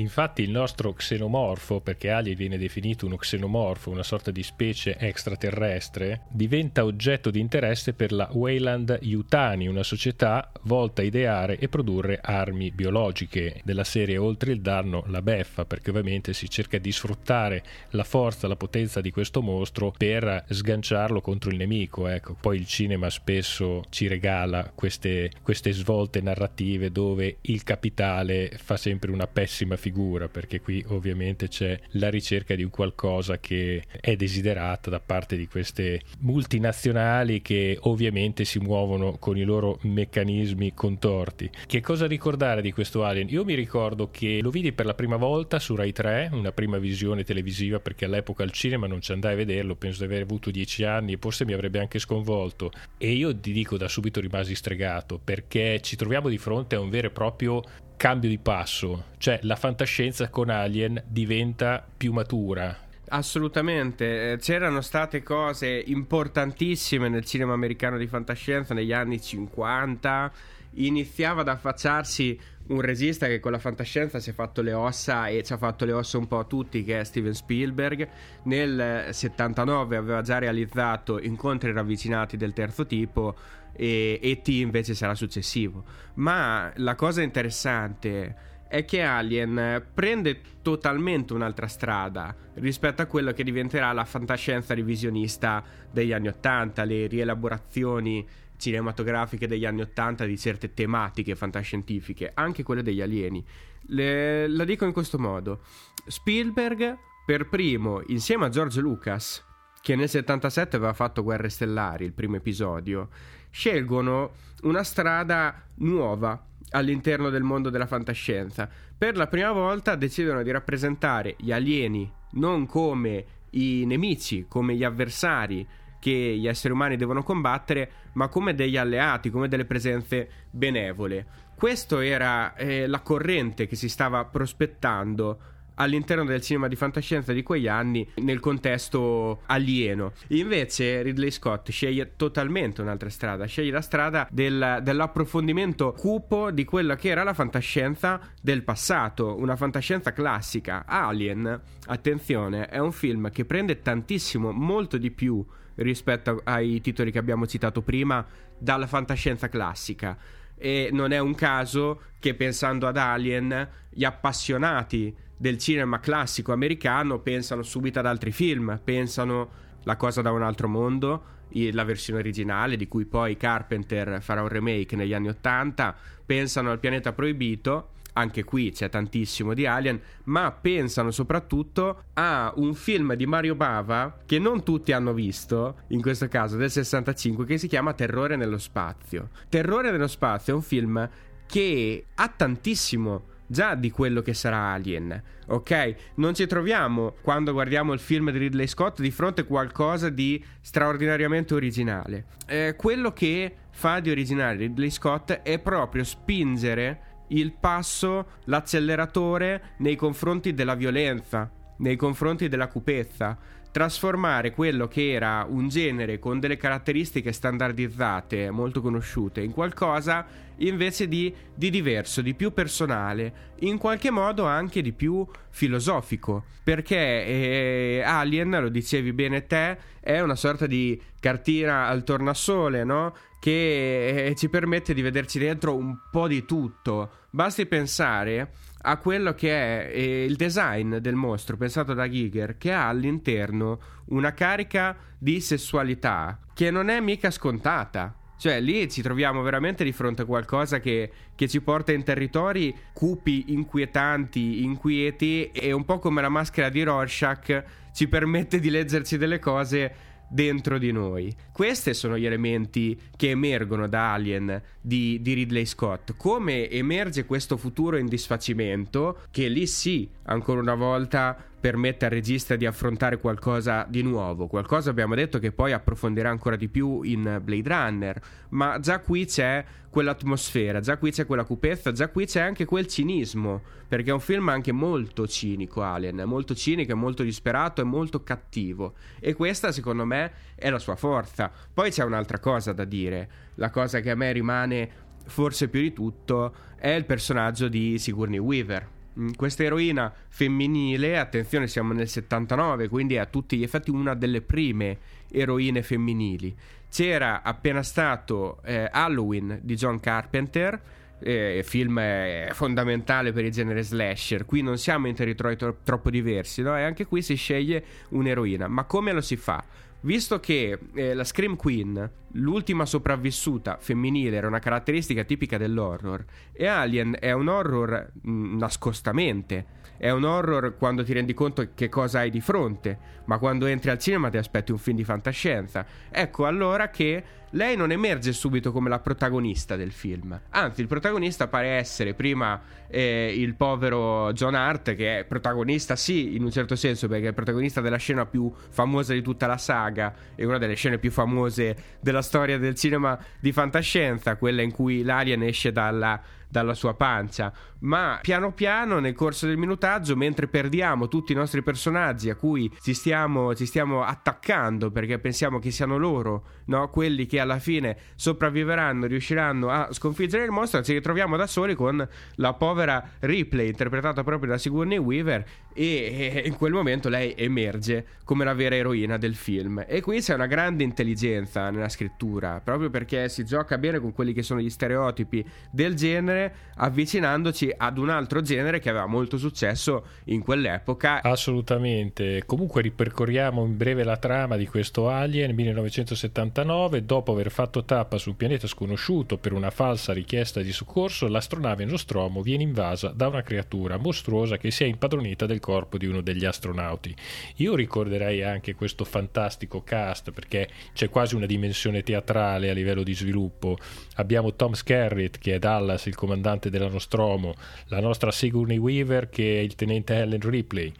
Infatti 0.00 0.40
il 0.40 0.50
nostro 0.50 0.94
xenomorfo, 0.94 1.80
perché 1.80 2.08
Alien 2.08 2.34
viene 2.34 2.56
definito 2.56 3.04
uno 3.04 3.16
xenomorfo, 3.16 3.90
una 3.90 4.02
sorta 4.02 4.30
di 4.30 4.42
specie 4.42 4.96
extraterrestre, 4.96 6.22
diventa 6.30 6.86
oggetto 6.86 7.30
di 7.30 7.38
interesse 7.38 7.92
per 7.92 8.10
la 8.10 8.26
Wayland 8.32 8.98
Yutani, 9.02 9.68
una 9.68 9.82
società 9.82 10.50
volta 10.62 11.02
a 11.02 11.04
ideare 11.04 11.58
e 11.58 11.68
produrre 11.68 12.18
armi 12.22 12.70
biologiche 12.70 13.60
della 13.62 13.84
serie 13.84 14.16
oltre 14.16 14.52
il 14.52 14.62
danno 14.62 15.04
la 15.08 15.20
beffa, 15.20 15.66
perché 15.66 15.90
ovviamente 15.90 16.32
si 16.32 16.48
cerca 16.48 16.78
di 16.78 16.92
sfruttare 16.92 17.62
la 17.90 18.04
forza, 18.04 18.48
la 18.48 18.56
potenza 18.56 19.02
di 19.02 19.10
questo 19.10 19.42
mostro 19.42 19.92
per 19.94 20.46
sganciarlo 20.48 21.20
contro 21.20 21.50
il 21.50 21.58
nemico. 21.58 22.06
Ecco. 22.06 22.36
Poi 22.40 22.56
il 22.56 22.66
cinema 22.66 23.10
spesso 23.10 23.82
ci 23.90 24.06
regala 24.06 24.72
queste, 24.74 25.30
queste 25.42 25.72
svolte 25.72 26.22
narrative 26.22 26.90
dove 26.90 27.36
il 27.42 27.62
capitale 27.64 28.50
fa 28.56 28.78
sempre 28.78 29.10
una 29.10 29.26
pessima 29.26 29.76
figura 29.76 29.88
figura 29.90 30.28
perché 30.28 30.60
qui 30.60 30.84
ovviamente 30.88 31.48
c'è 31.48 31.78
la 31.94 32.08
ricerca 32.08 32.54
di 32.54 32.64
qualcosa 32.66 33.38
che 33.38 33.82
è 34.00 34.14
desiderato 34.14 34.88
da 34.88 35.00
parte 35.00 35.36
di 35.36 35.48
queste 35.48 36.00
multinazionali 36.20 37.42
che 37.42 37.76
ovviamente 37.82 38.44
si 38.44 38.60
muovono 38.60 39.16
con 39.18 39.36
i 39.36 39.42
loro 39.42 39.78
meccanismi 39.82 40.74
contorti. 40.74 41.50
Che 41.66 41.80
cosa 41.80 42.06
ricordare 42.06 42.62
di 42.62 42.72
questo 42.72 43.04
Alien? 43.04 43.28
Io 43.30 43.44
mi 43.44 43.54
ricordo 43.54 44.10
che 44.12 44.38
lo 44.40 44.50
vidi 44.50 44.72
per 44.72 44.86
la 44.86 44.94
prima 44.94 45.16
volta 45.16 45.58
su 45.58 45.74
Rai 45.74 45.92
3, 45.92 46.30
una 46.32 46.52
prima 46.52 46.78
visione 46.78 47.24
televisiva 47.24 47.80
perché 47.80 48.04
all'epoca 48.04 48.44
al 48.44 48.52
cinema 48.52 48.86
non 48.86 49.00
ci 49.00 49.10
andai 49.10 49.32
a 49.32 49.36
vederlo, 49.36 49.74
penso 49.74 49.98
di 49.98 50.04
aver 50.04 50.22
avuto 50.22 50.52
dieci 50.52 50.84
anni 50.84 51.14
e 51.14 51.18
forse 51.20 51.44
mi 51.44 51.52
avrebbe 51.52 51.80
anche 51.80 51.98
sconvolto 51.98 52.70
e 52.96 53.10
io 53.10 53.36
ti 53.36 53.52
dico 53.52 53.76
da 53.76 53.88
subito 53.88 54.20
rimasi 54.20 54.54
stregato 54.54 55.18
perché 55.22 55.80
ci 55.80 55.96
troviamo 55.96 56.28
di 56.28 56.38
fronte 56.38 56.76
a 56.76 56.80
un 56.80 56.90
vero 56.90 57.08
e 57.08 57.10
proprio 57.10 57.62
cambio 58.00 58.30
di 58.30 58.38
passo, 58.38 59.08
cioè 59.18 59.40
la 59.42 59.56
fantascienza 59.56 60.30
con 60.30 60.48
Alien 60.48 61.02
diventa 61.06 61.86
più 61.94 62.14
matura. 62.14 62.74
Assolutamente, 63.08 64.32
eh, 64.32 64.36
c'erano 64.38 64.80
state 64.80 65.22
cose 65.22 65.82
importantissime 65.84 67.10
nel 67.10 67.26
cinema 67.26 67.52
americano 67.52 67.98
di 67.98 68.06
fantascienza 68.06 68.72
negli 68.72 68.94
anni 68.94 69.20
50, 69.20 70.32
iniziava 70.76 71.42
ad 71.42 71.48
affacciarsi 71.48 72.40
un 72.68 72.80
regista 72.80 73.26
che 73.26 73.38
con 73.38 73.52
la 73.52 73.58
fantascienza 73.58 74.18
si 74.18 74.30
è 74.30 74.32
fatto 74.32 74.62
le 74.62 74.72
ossa 74.72 75.26
e 75.26 75.42
ci 75.42 75.52
ha 75.52 75.58
fatto 75.58 75.84
le 75.84 75.92
ossa 75.92 76.16
un 76.16 76.26
po' 76.26 76.38
a 76.38 76.44
tutti, 76.44 76.82
che 76.82 77.00
è 77.00 77.04
Steven 77.04 77.34
Spielberg. 77.34 78.08
Nel 78.44 79.08
79 79.10 79.96
aveva 79.96 80.22
già 80.22 80.38
realizzato 80.38 81.20
Incontri 81.20 81.70
ravvicinati 81.70 82.38
del 82.38 82.54
terzo 82.54 82.86
tipo 82.86 83.34
e 83.72 84.18
E.T. 84.22 84.48
invece 84.48 84.94
sarà 84.94 85.14
successivo. 85.14 85.84
Ma 86.14 86.72
la 86.76 86.94
cosa 86.94 87.22
interessante 87.22 88.48
è 88.68 88.84
che 88.84 89.02
Alien 89.02 89.84
prende 89.92 90.40
totalmente 90.62 91.32
un'altra 91.32 91.66
strada 91.66 92.34
rispetto 92.54 93.02
a 93.02 93.06
quello 93.06 93.32
che 93.32 93.42
diventerà 93.42 93.92
la 93.92 94.04
fantascienza 94.04 94.74
revisionista 94.74 95.64
degli 95.90 96.12
anni 96.12 96.28
Ottanta, 96.28 96.84
le 96.84 97.08
rielaborazioni 97.08 98.24
cinematografiche 98.56 99.48
degli 99.48 99.64
anni 99.64 99.80
Ottanta 99.80 100.24
di 100.24 100.38
certe 100.38 100.72
tematiche 100.72 101.34
fantascientifiche, 101.34 102.30
anche 102.32 102.62
quelle 102.62 102.82
degli 102.82 103.00
alieni. 103.00 103.44
Le, 103.86 104.46
la 104.46 104.64
dico 104.64 104.84
in 104.84 104.92
questo 104.92 105.18
modo: 105.18 105.62
Spielberg, 106.06 106.96
per 107.26 107.48
primo, 107.48 108.02
insieme 108.06 108.44
a 108.44 108.50
George 108.50 108.80
Lucas, 108.80 109.44
che 109.82 109.96
nel 109.96 110.08
77 110.08 110.76
aveva 110.76 110.92
fatto 110.92 111.22
Guerre 111.22 111.48
Stellari, 111.48 112.04
il 112.04 112.12
primo 112.12 112.36
episodio, 112.36 113.08
scelgono 113.50 114.32
una 114.62 114.82
strada 114.82 115.62
nuova 115.76 116.46
all'interno 116.70 117.30
del 117.30 117.42
mondo 117.42 117.70
della 117.70 117.86
fantascienza. 117.86 118.68
Per 118.96 119.16
la 119.16 119.26
prima 119.26 119.52
volta 119.52 119.96
decidono 119.96 120.42
di 120.42 120.50
rappresentare 120.50 121.34
gli 121.38 121.52
alieni 121.52 122.10
non 122.32 122.66
come 122.66 123.24
i 123.50 123.84
nemici, 123.86 124.46
come 124.48 124.74
gli 124.74 124.84
avversari 124.84 125.66
che 125.98 126.10
gli 126.10 126.46
esseri 126.46 126.72
umani 126.72 126.96
devono 126.96 127.22
combattere, 127.22 127.90
ma 128.12 128.28
come 128.28 128.54
degli 128.54 128.76
alleati, 128.76 129.30
come 129.30 129.48
delle 129.48 129.66
presenze 129.66 130.28
benevole. 130.50 131.48
Questa 131.54 132.02
era 132.04 132.54
eh, 132.54 132.86
la 132.86 133.00
corrente 133.00 133.66
che 133.66 133.76
si 133.76 133.88
stava 133.88 134.24
prospettando 134.24 135.40
all'interno 135.80 136.24
del 136.24 136.42
cinema 136.42 136.68
di 136.68 136.76
fantascienza 136.76 137.32
di 137.32 137.42
quegli 137.42 137.66
anni 137.66 138.06
nel 138.16 138.38
contesto 138.38 139.40
alieno. 139.46 140.12
Invece 140.28 141.00
Ridley 141.02 141.30
Scott 141.30 141.70
sceglie 141.70 142.12
totalmente 142.16 142.82
un'altra 142.82 143.08
strada, 143.08 143.46
sceglie 143.46 143.72
la 143.72 143.80
strada 143.80 144.28
del, 144.30 144.80
dell'approfondimento 144.82 145.92
cupo 145.92 146.50
di 146.50 146.64
quella 146.64 146.96
che 146.96 147.08
era 147.08 147.22
la 147.22 147.34
fantascienza 147.34 148.20
del 148.40 148.62
passato, 148.62 149.36
una 149.38 149.56
fantascienza 149.56 150.12
classica. 150.12 150.84
Alien, 150.86 151.60
attenzione, 151.86 152.66
è 152.66 152.78
un 152.78 152.92
film 152.92 153.30
che 153.30 153.46
prende 153.46 153.80
tantissimo, 153.80 154.52
molto 154.52 154.98
di 154.98 155.10
più 155.10 155.44
rispetto 155.76 156.42
ai 156.44 156.82
titoli 156.82 157.10
che 157.10 157.18
abbiamo 157.18 157.46
citato 157.46 157.80
prima 157.80 158.26
dalla 158.58 158.86
fantascienza 158.86 159.48
classica 159.48 160.18
e 160.62 160.90
non 160.92 161.12
è 161.12 161.18
un 161.18 161.34
caso 161.34 162.02
che 162.18 162.34
pensando 162.34 162.86
ad 162.86 162.98
Alien 162.98 163.66
gli 163.88 164.04
appassionati 164.04 165.16
del 165.40 165.56
cinema 165.56 166.00
classico 166.00 166.52
americano 166.52 167.20
pensano 167.20 167.62
subito 167.62 167.98
ad 167.98 168.04
altri 168.04 168.30
film, 168.30 168.78
pensano 168.84 169.68
La 169.84 169.96
cosa 169.96 170.20
da 170.20 170.30
un 170.30 170.42
altro 170.42 170.68
mondo, 170.68 171.22
la 171.48 171.84
versione 171.84 172.20
originale 172.20 172.76
di 172.76 172.86
cui 172.86 173.06
poi 173.06 173.38
Carpenter 173.38 174.20
farà 174.20 174.42
un 174.42 174.48
remake 174.48 174.96
negli 174.96 175.14
anni 175.14 175.28
Ottanta, 175.28 175.96
pensano 176.26 176.70
al 176.70 176.78
pianeta 176.78 177.14
proibito 177.14 177.92
anche 178.12 178.44
qui 178.44 178.70
c'è 178.70 178.90
tantissimo 178.90 179.54
di 179.54 179.64
Alien, 179.64 179.98
ma 180.24 180.52
pensano 180.52 181.10
soprattutto 181.10 182.02
a 182.12 182.52
un 182.56 182.74
film 182.74 183.14
di 183.14 183.24
Mario 183.24 183.54
Bava 183.54 184.18
che 184.26 184.38
non 184.38 184.62
tutti 184.62 184.92
hanno 184.92 185.14
visto, 185.14 185.78
in 185.88 186.02
questo 186.02 186.28
caso 186.28 186.58
del 186.58 186.70
65, 186.70 187.46
che 187.46 187.56
si 187.56 187.66
chiama 187.66 187.94
Terrore 187.94 188.36
nello 188.36 188.58
spazio. 188.58 189.30
Terrore 189.48 189.90
nello 189.90 190.08
spazio 190.08 190.52
è 190.52 190.56
un 190.56 190.62
film 190.62 191.08
che 191.46 192.04
ha 192.14 192.28
tantissimo 192.28 193.29
già 193.50 193.74
di 193.74 193.90
quello 193.90 194.22
che 194.22 194.32
sarà 194.32 194.70
Alien, 194.70 195.20
ok? 195.48 195.94
Non 196.16 196.34
ci 196.34 196.46
troviamo 196.46 197.16
quando 197.20 197.50
guardiamo 197.50 197.92
il 197.92 197.98
film 197.98 198.30
di 198.30 198.38
Ridley 198.38 198.68
Scott 198.68 199.00
di 199.00 199.10
fronte 199.10 199.40
a 199.40 199.44
qualcosa 199.44 200.08
di 200.08 200.42
straordinariamente 200.60 201.54
originale. 201.54 202.26
Eh, 202.46 202.74
quello 202.76 203.12
che 203.12 203.52
fa 203.70 203.98
di 203.98 204.08
originale 204.08 204.56
Ridley 204.56 204.90
Scott 204.90 205.32
è 205.32 205.58
proprio 205.58 206.04
spingere 206.04 207.08
il 207.28 207.52
passo, 207.58 208.38
l'acceleratore 208.44 209.74
nei 209.78 209.96
confronti 209.96 210.54
della 210.54 210.76
violenza, 210.76 211.50
nei 211.78 211.96
confronti 211.96 212.48
della 212.48 212.68
cupezza 212.68 213.36
trasformare 213.70 214.50
quello 214.52 214.88
che 214.88 215.12
era 215.12 215.46
un 215.48 215.68
genere 215.68 216.18
con 216.18 216.40
delle 216.40 216.56
caratteristiche 216.56 217.32
standardizzate 217.32 218.50
molto 218.50 218.80
conosciute 218.80 219.42
in 219.42 219.52
qualcosa 219.52 220.26
invece 220.60 221.08
di, 221.08 221.34
di, 221.54 221.70
diverso, 221.70 222.22
di 222.22 222.34
più 222.34 222.52
personale, 222.52 223.54
in 223.60 223.78
qualche 223.78 224.10
modo 224.10 224.44
anche 224.46 224.82
di 224.82 224.92
più 224.92 225.26
filosofico, 225.50 226.44
perché 226.64 226.96
eh, 226.96 228.02
Alien, 228.04 228.58
lo 228.60 228.68
dicevi 228.68 229.12
bene 229.12 229.46
te, 229.46 229.78
è 230.00 230.20
una 230.20 230.34
sorta 230.34 230.66
di 230.66 231.00
cartina 231.20 231.86
al 231.86 232.04
tornasole, 232.04 232.84
no? 232.84 233.14
Che 233.38 234.26
eh, 234.26 234.34
ci 234.34 234.48
permette 234.48 234.92
di 234.92 235.02
vederci 235.02 235.38
dentro 235.38 235.74
un 235.74 235.96
po' 236.10 236.28
di 236.28 236.44
tutto. 236.44 237.10
Basti 237.30 237.66
pensare 237.66 238.52
a 238.82 238.96
quello 238.96 239.34
che 239.34 239.50
è 239.50 239.90
eh, 239.94 240.24
il 240.24 240.36
design 240.36 240.96
del 240.96 241.14
mostro 241.14 241.56
pensato 241.56 241.94
da 241.94 242.08
Giger 242.08 242.56
che 242.56 242.72
ha 242.72 242.88
all'interno 242.88 243.78
una 244.06 244.32
carica 244.32 244.96
di 245.18 245.40
sessualità 245.40 246.38
che 246.54 246.70
non 246.70 246.88
è 246.88 247.00
mica 247.00 247.30
scontata. 247.30 248.14
Cioè, 248.40 248.58
lì 248.58 248.90
ci 248.90 249.02
troviamo 249.02 249.42
veramente 249.42 249.84
di 249.84 249.92
fronte 249.92 250.22
a 250.22 250.24
qualcosa 250.24 250.80
che, 250.80 251.10
che, 251.34 251.46
ci 251.46 251.60
porta 251.60 251.92
in 251.92 252.02
territori 252.02 252.74
cupi, 252.94 253.52
inquietanti, 253.52 254.64
inquieti 254.64 255.50
e 255.50 255.72
un 255.72 255.84
po' 255.84 255.98
come 255.98 256.22
la 256.22 256.30
maschera 256.30 256.70
di 256.70 256.82
Rorschach 256.82 257.64
ci 257.92 258.08
permette 258.08 258.58
di 258.58 258.70
leggerci 258.70 259.18
delle 259.18 259.38
cose 259.38 259.94
dentro 260.30 260.78
di 260.78 260.90
noi. 260.90 261.30
Questi 261.52 261.92
sono 261.92 262.16
gli 262.16 262.24
elementi 262.24 262.98
che 263.14 263.28
emergono 263.28 263.86
da 263.86 264.14
Alien 264.14 264.62
di, 264.80 265.20
di, 265.20 265.34
Ridley 265.34 265.66
Scott. 265.66 266.14
Come 266.16 266.70
emerge 266.70 267.26
questo 267.26 267.58
futuro 267.58 267.98
in 267.98 268.06
disfacimento, 268.06 269.18
che 269.30 269.48
lì 269.48 269.66
sì, 269.66 270.08
ancora 270.22 270.60
una 270.60 270.76
volta 270.76 271.36
permette 271.60 272.06
al 272.06 272.10
regista 272.10 272.56
di 272.56 272.64
affrontare 272.64 273.18
qualcosa 273.18 273.84
di 273.86 274.02
nuovo, 274.02 274.46
qualcosa 274.46 274.88
abbiamo 274.88 275.14
detto 275.14 275.38
che 275.38 275.52
poi 275.52 275.72
approfondirà 275.72 276.30
ancora 276.30 276.56
di 276.56 276.68
più 276.68 277.02
in 277.02 277.38
Blade 277.42 277.68
Runner, 277.68 278.22
ma 278.50 278.80
già 278.80 279.00
qui 279.00 279.26
c'è 279.26 279.62
quell'atmosfera, 279.90 280.80
già 280.80 280.96
qui 280.96 281.10
c'è 281.10 281.26
quella 281.26 281.44
cupezza, 281.44 281.92
già 281.92 282.08
qui 282.08 282.24
c'è 282.24 282.40
anche 282.40 282.64
quel 282.64 282.86
cinismo, 282.86 283.60
perché 283.86 284.10
è 284.10 284.12
un 284.12 284.20
film 284.20 284.48
anche 284.48 284.72
molto 284.72 285.26
cinico 285.26 285.82
Alien, 285.82 286.16
è 286.18 286.24
molto 286.24 286.54
cinico, 286.54 286.92
è 286.92 286.94
molto 286.94 287.22
disperato, 287.22 287.82
è 287.82 287.84
molto 287.84 288.22
cattivo. 288.22 288.94
E 289.18 289.34
questa 289.34 289.70
secondo 289.70 290.06
me 290.06 290.32
è 290.54 290.70
la 290.70 290.78
sua 290.78 290.96
forza. 290.96 291.50
Poi 291.72 291.90
c'è 291.90 292.04
un'altra 292.04 292.38
cosa 292.38 292.72
da 292.72 292.84
dire, 292.84 293.30
la 293.56 293.68
cosa 293.68 294.00
che 294.00 294.10
a 294.10 294.14
me 294.14 294.32
rimane 294.32 294.90
forse 295.26 295.68
più 295.68 295.80
di 295.80 295.92
tutto 295.92 296.54
è 296.76 296.88
il 296.88 297.04
personaggio 297.04 297.68
di 297.68 297.98
Sigourney 297.98 298.38
Weaver 298.38 298.98
questa 299.36 299.64
eroina 299.64 300.12
femminile, 300.28 301.18
attenzione 301.18 301.66
siamo 301.66 301.92
nel 301.92 302.08
79, 302.08 302.88
quindi 302.88 303.14
è 303.14 303.18
a 303.18 303.26
tutti 303.26 303.56
gli 303.56 303.62
effetti 303.62 303.90
una 303.90 304.14
delle 304.14 304.40
prime 304.40 304.98
eroine 305.30 305.82
femminili. 305.82 306.56
C'era 306.90 307.42
appena 307.42 307.82
stato 307.82 308.60
eh, 308.64 308.88
Halloween 308.90 309.60
di 309.62 309.74
John 309.74 310.00
Carpenter, 310.00 310.80
eh, 311.22 311.62
film 311.64 311.98
eh, 311.98 312.50
fondamentale 312.52 313.32
per 313.32 313.44
il 313.44 313.52
genere 313.52 313.82
slasher. 313.82 314.44
Qui 314.44 314.62
non 314.62 314.78
siamo 314.78 315.06
in 315.06 315.14
territori 315.14 315.56
tro- 315.56 315.78
troppo 315.84 316.10
diversi, 316.10 316.62
no? 316.62 316.76
E 316.76 316.82
anche 316.82 317.06
qui 317.06 317.22
si 317.22 317.34
sceglie 317.34 317.84
un'eroina. 318.10 318.68
Ma 318.68 318.84
come 318.84 319.12
lo 319.12 319.20
si 319.20 319.36
fa? 319.36 319.62
Visto 320.02 320.40
che 320.40 320.78
eh, 320.94 321.14
la 321.14 321.24
Scream 321.24 321.56
Queen, 321.56 322.10
l'ultima 322.32 322.86
sopravvissuta 322.86 323.76
femminile, 323.78 324.36
era 324.36 324.46
una 324.46 324.58
caratteristica 324.58 325.24
tipica 325.24 325.58
dell'horror, 325.58 326.24
e 326.52 326.66
Alien 326.66 327.16
è 327.20 327.32
un 327.32 327.48
horror 327.48 328.10
mh, 328.22 328.56
nascostamente. 328.56 329.66
È 330.00 330.08
un 330.08 330.24
horror 330.24 330.78
quando 330.78 331.04
ti 331.04 331.12
rendi 331.12 331.34
conto 331.34 331.68
che 331.74 331.90
cosa 331.90 332.20
hai 332.20 332.30
di 332.30 332.40
fronte, 332.40 332.98
ma 333.26 333.36
quando 333.36 333.66
entri 333.66 333.90
al 333.90 333.98
cinema 333.98 334.30
ti 334.30 334.38
aspetti 334.38 334.72
un 334.72 334.78
film 334.78 334.96
di 334.96 335.04
fantascienza. 335.04 335.84
Ecco 336.10 336.46
allora 336.46 336.88
che 336.88 337.22
lei 337.50 337.76
non 337.76 337.90
emerge 337.90 338.32
subito 338.32 338.72
come 338.72 338.88
la 338.88 338.98
protagonista 339.00 339.76
del 339.76 339.90
film. 339.92 340.40
Anzi, 340.50 340.80
il 340.80 340.86
protagonista 340.86 341.48
pare 341.48 341.68
essere 341.72 342.14
prima 342.14 342.58
eh, 342.88 343.34
il 343.36 343.54
povero 343.56 344.32
John 344.32 344.54
Hart, 344.54 344.94
che 344.94 345.18
è 345.18 345.24
protagonista, 345.24 345.96
sì, 345.96 346.34
in 346.34 346.44
un 346.44 346.50
certo 346.50 346.76
senso, 346.76 347.06
perché 347.06 347.26
è 347.26 347.28
il 347.28 347.34
protagonista 347.34 347.82
della 347.82 347.98
scena 347.98 348.24
più 348.24 348.50
famosa 348.70 349.12
di 349.12 349.20
tutta 349.20 349.46
la 349.46 349.58
saga 349.58 350.14
e 350.34 350.46
una 350.46 350.56
delle 350.56 350.76
scene 350.76 350.96
più 350.96 351.10
famose 351.10 351.76
della 352.00 352.22
storia 352.22 352.56
del 352.56 352.74
cinema 352.74 353.18
di 353.38 353.52
fantascienza, 353.52 354.36
quella 354.36 354.62
in 354.62 354.70
cui 354.70 355.02
l'alien 355.02 355.42
esce 355.42 355.72
dalla 355.72 356.22
dalla 356.50 356.74
sua 356.74 356.94
pancia, 356.94 357.52
ma 357.80 358.18
piano 358.20 358.52
piano 358.52 358.98
nel 358.98 359.14
corso 359.14 359.46
del 359.46 359.56
minutaggio, 359.56 360.16
mentre 360.16 360.48
perdiamo 360.48 361.08
tutti 361.08 361.32
i 361.32 361.36
nostri 361.36 361.62
personaggi 361.62 362.28
a 362.28 362.34
cui 362.34 362.70
ci 362.82 362.92
stiamo, 362.92 363.54
ci 363.54 363.66
stiamo 363.66 364.02
attaccando 364.02 364.90
perché 364.90 365.18
pensiamo 365.18 365.58
che 365.58 365.70
siano 365.70 365.96
loro, 365.96 366.44
no? 366.66 366.88
quelli 366.90 367.26
che 367.26 367.38
alla 367.38 367.58
fine 367.58 367.96
sopravviveranno, 368.16 369.06
riusciranno 369.06 369.70
a 369.70 369.88
sconfiggere 369.92 370.44
il 370.44 370.50
mostro, 370.50 370.82
ci 370.82 370.92
ritroviamo 370.92 371.36
da 371.36 371.46
soli 371.46 371.74
con 371.74 372.06
la 372.34 372.52
povera 372.54 373.12
Ripley, 373.20 373.68
interpretata 373.68 374.24
proprio 374.24 374.50
da 374.50 374.58
Sigourney 374.58 374.98
Weaver, 374.98 375.44
e 375.72 376.42
in 376.44 376.56
quel 376.56 376.72
momento 376.72 377.08
lei 377.08 377.34
emerge 377.36 378.06
come 378.24 378.44
la 378.44 378.54
vera 378.54 378.76
eroina 378.76 379.16
del 379.18 379.34
film. 379.34 379.84
E 379.86 380.00
qui 380.00 380.20
c'è 380.20 380.34
una 380.34 380.46
grande 380.46 380.84
intelligenza 380.84 381.70
nella 381.70 381.88
scrittura, 381.88 382.60
proprio 382.62 382.90
perché 382.90 383.28
si 383.28 383.44
gioca 383.44 383.78
bene 383.78 383.98
con 383.98 384.12
quelli 384.12 384.32
che 384.32 384.42
sono 384.42 384.60
gli 384.60 384.70
stereotipi 384.70 385.44
del 385.70 385.94
genere 385.94 386.08
genere, 386.10 386.54
avvicinandoci 386.76 387.72
ad 387.76 387.98
un 387.98 388.10
altro 388.10 388.40
genere 388.40 388.80
che 388.80 388.88
aveva 388.88 389.06
molto 389.06 389.36
successo 389.36 390.04
in 390.24 390.40
quell'epoca. 390.40 391.22
Assolutamente. 391.22 392.44
Comunque 392.46 392.82
ripercorriamo 392.82 393.64
in 393.64 393.76
breve 393.76 394.04
la 394.04 394.16
trama 394.16 394.56
di 394.56 394.66
questo 394.66 395.08
Alien 395.08 395.54
1979. 395.54 397.04
Dopo 397.04 397.32
aver 397.32 397.50
fatto 397.50 397.84
tappa 397.84 398.18
su 398.18 398.30
un 398.30 398.36
pianeta 398.36 398.66
sconosciuto 398.66 399.38
per 399.38 399.52
una 399.52 399.70
falsa 399.70 400.12
richiesta 400.12 400.60
di 400.60 400.72
soccorso, 400.72 401.28
l'astronave 401.28 401.84
Nostromo 401.84 402.42
viene 402.42 402.62
invasa 402.62 403.08
da 403.08 403.28
una 403.28 403.42
creatura 403.42 403.96
mostruosa 403.96 404.56
che 404.56 404.70
si 404.70 404.84
è 404.84 404.86
impadronita 404.86 405.46
del 405.46 405.59
corpo 405.60 405.98
di 405.98 406.06
uno 406.06 406.20
degli 406.20 406.44
astronauti. 406.44 407.14
Io 407.56 407.74
ricorderei 407.74 408.42
anche 408.42 408.74
questo 408.74 409.04
fantastico 409.04 409.82
cast 409.82 410.32
perché 410.32 410.68
c'è 410.92 411.08
quasi 411.08 411.36
una 411.36 411.46
dimensione 411.46 412.02
teatrale 412.02 412.70
a 412.70 412.72
livello 412.72 413.02
di 413.02 413.14
sviluppo. 413.14 413.78
Abbiamo 414.16 414.54
Tom 414.54 414.72
Skerritt 414.72 415.38
che 415.38 415.54
è 415.54 415.58
Dallas, 415.58 416.06
il 416.06 416.16
comandante 416.16 416.70
della 416.70 416.88
Nostromo, 416.88 417.54
la 417.86 418.00
nostra 418.00 418.32
Sigourney 418.32 418.78
Weaver 418.78 419.28
che 419.28 419.58
è 419.58 419.62
il 419.62 419.74
tenente 419.76 420.14
Helen 420.14 420.40
Ripley. 420.40 420.92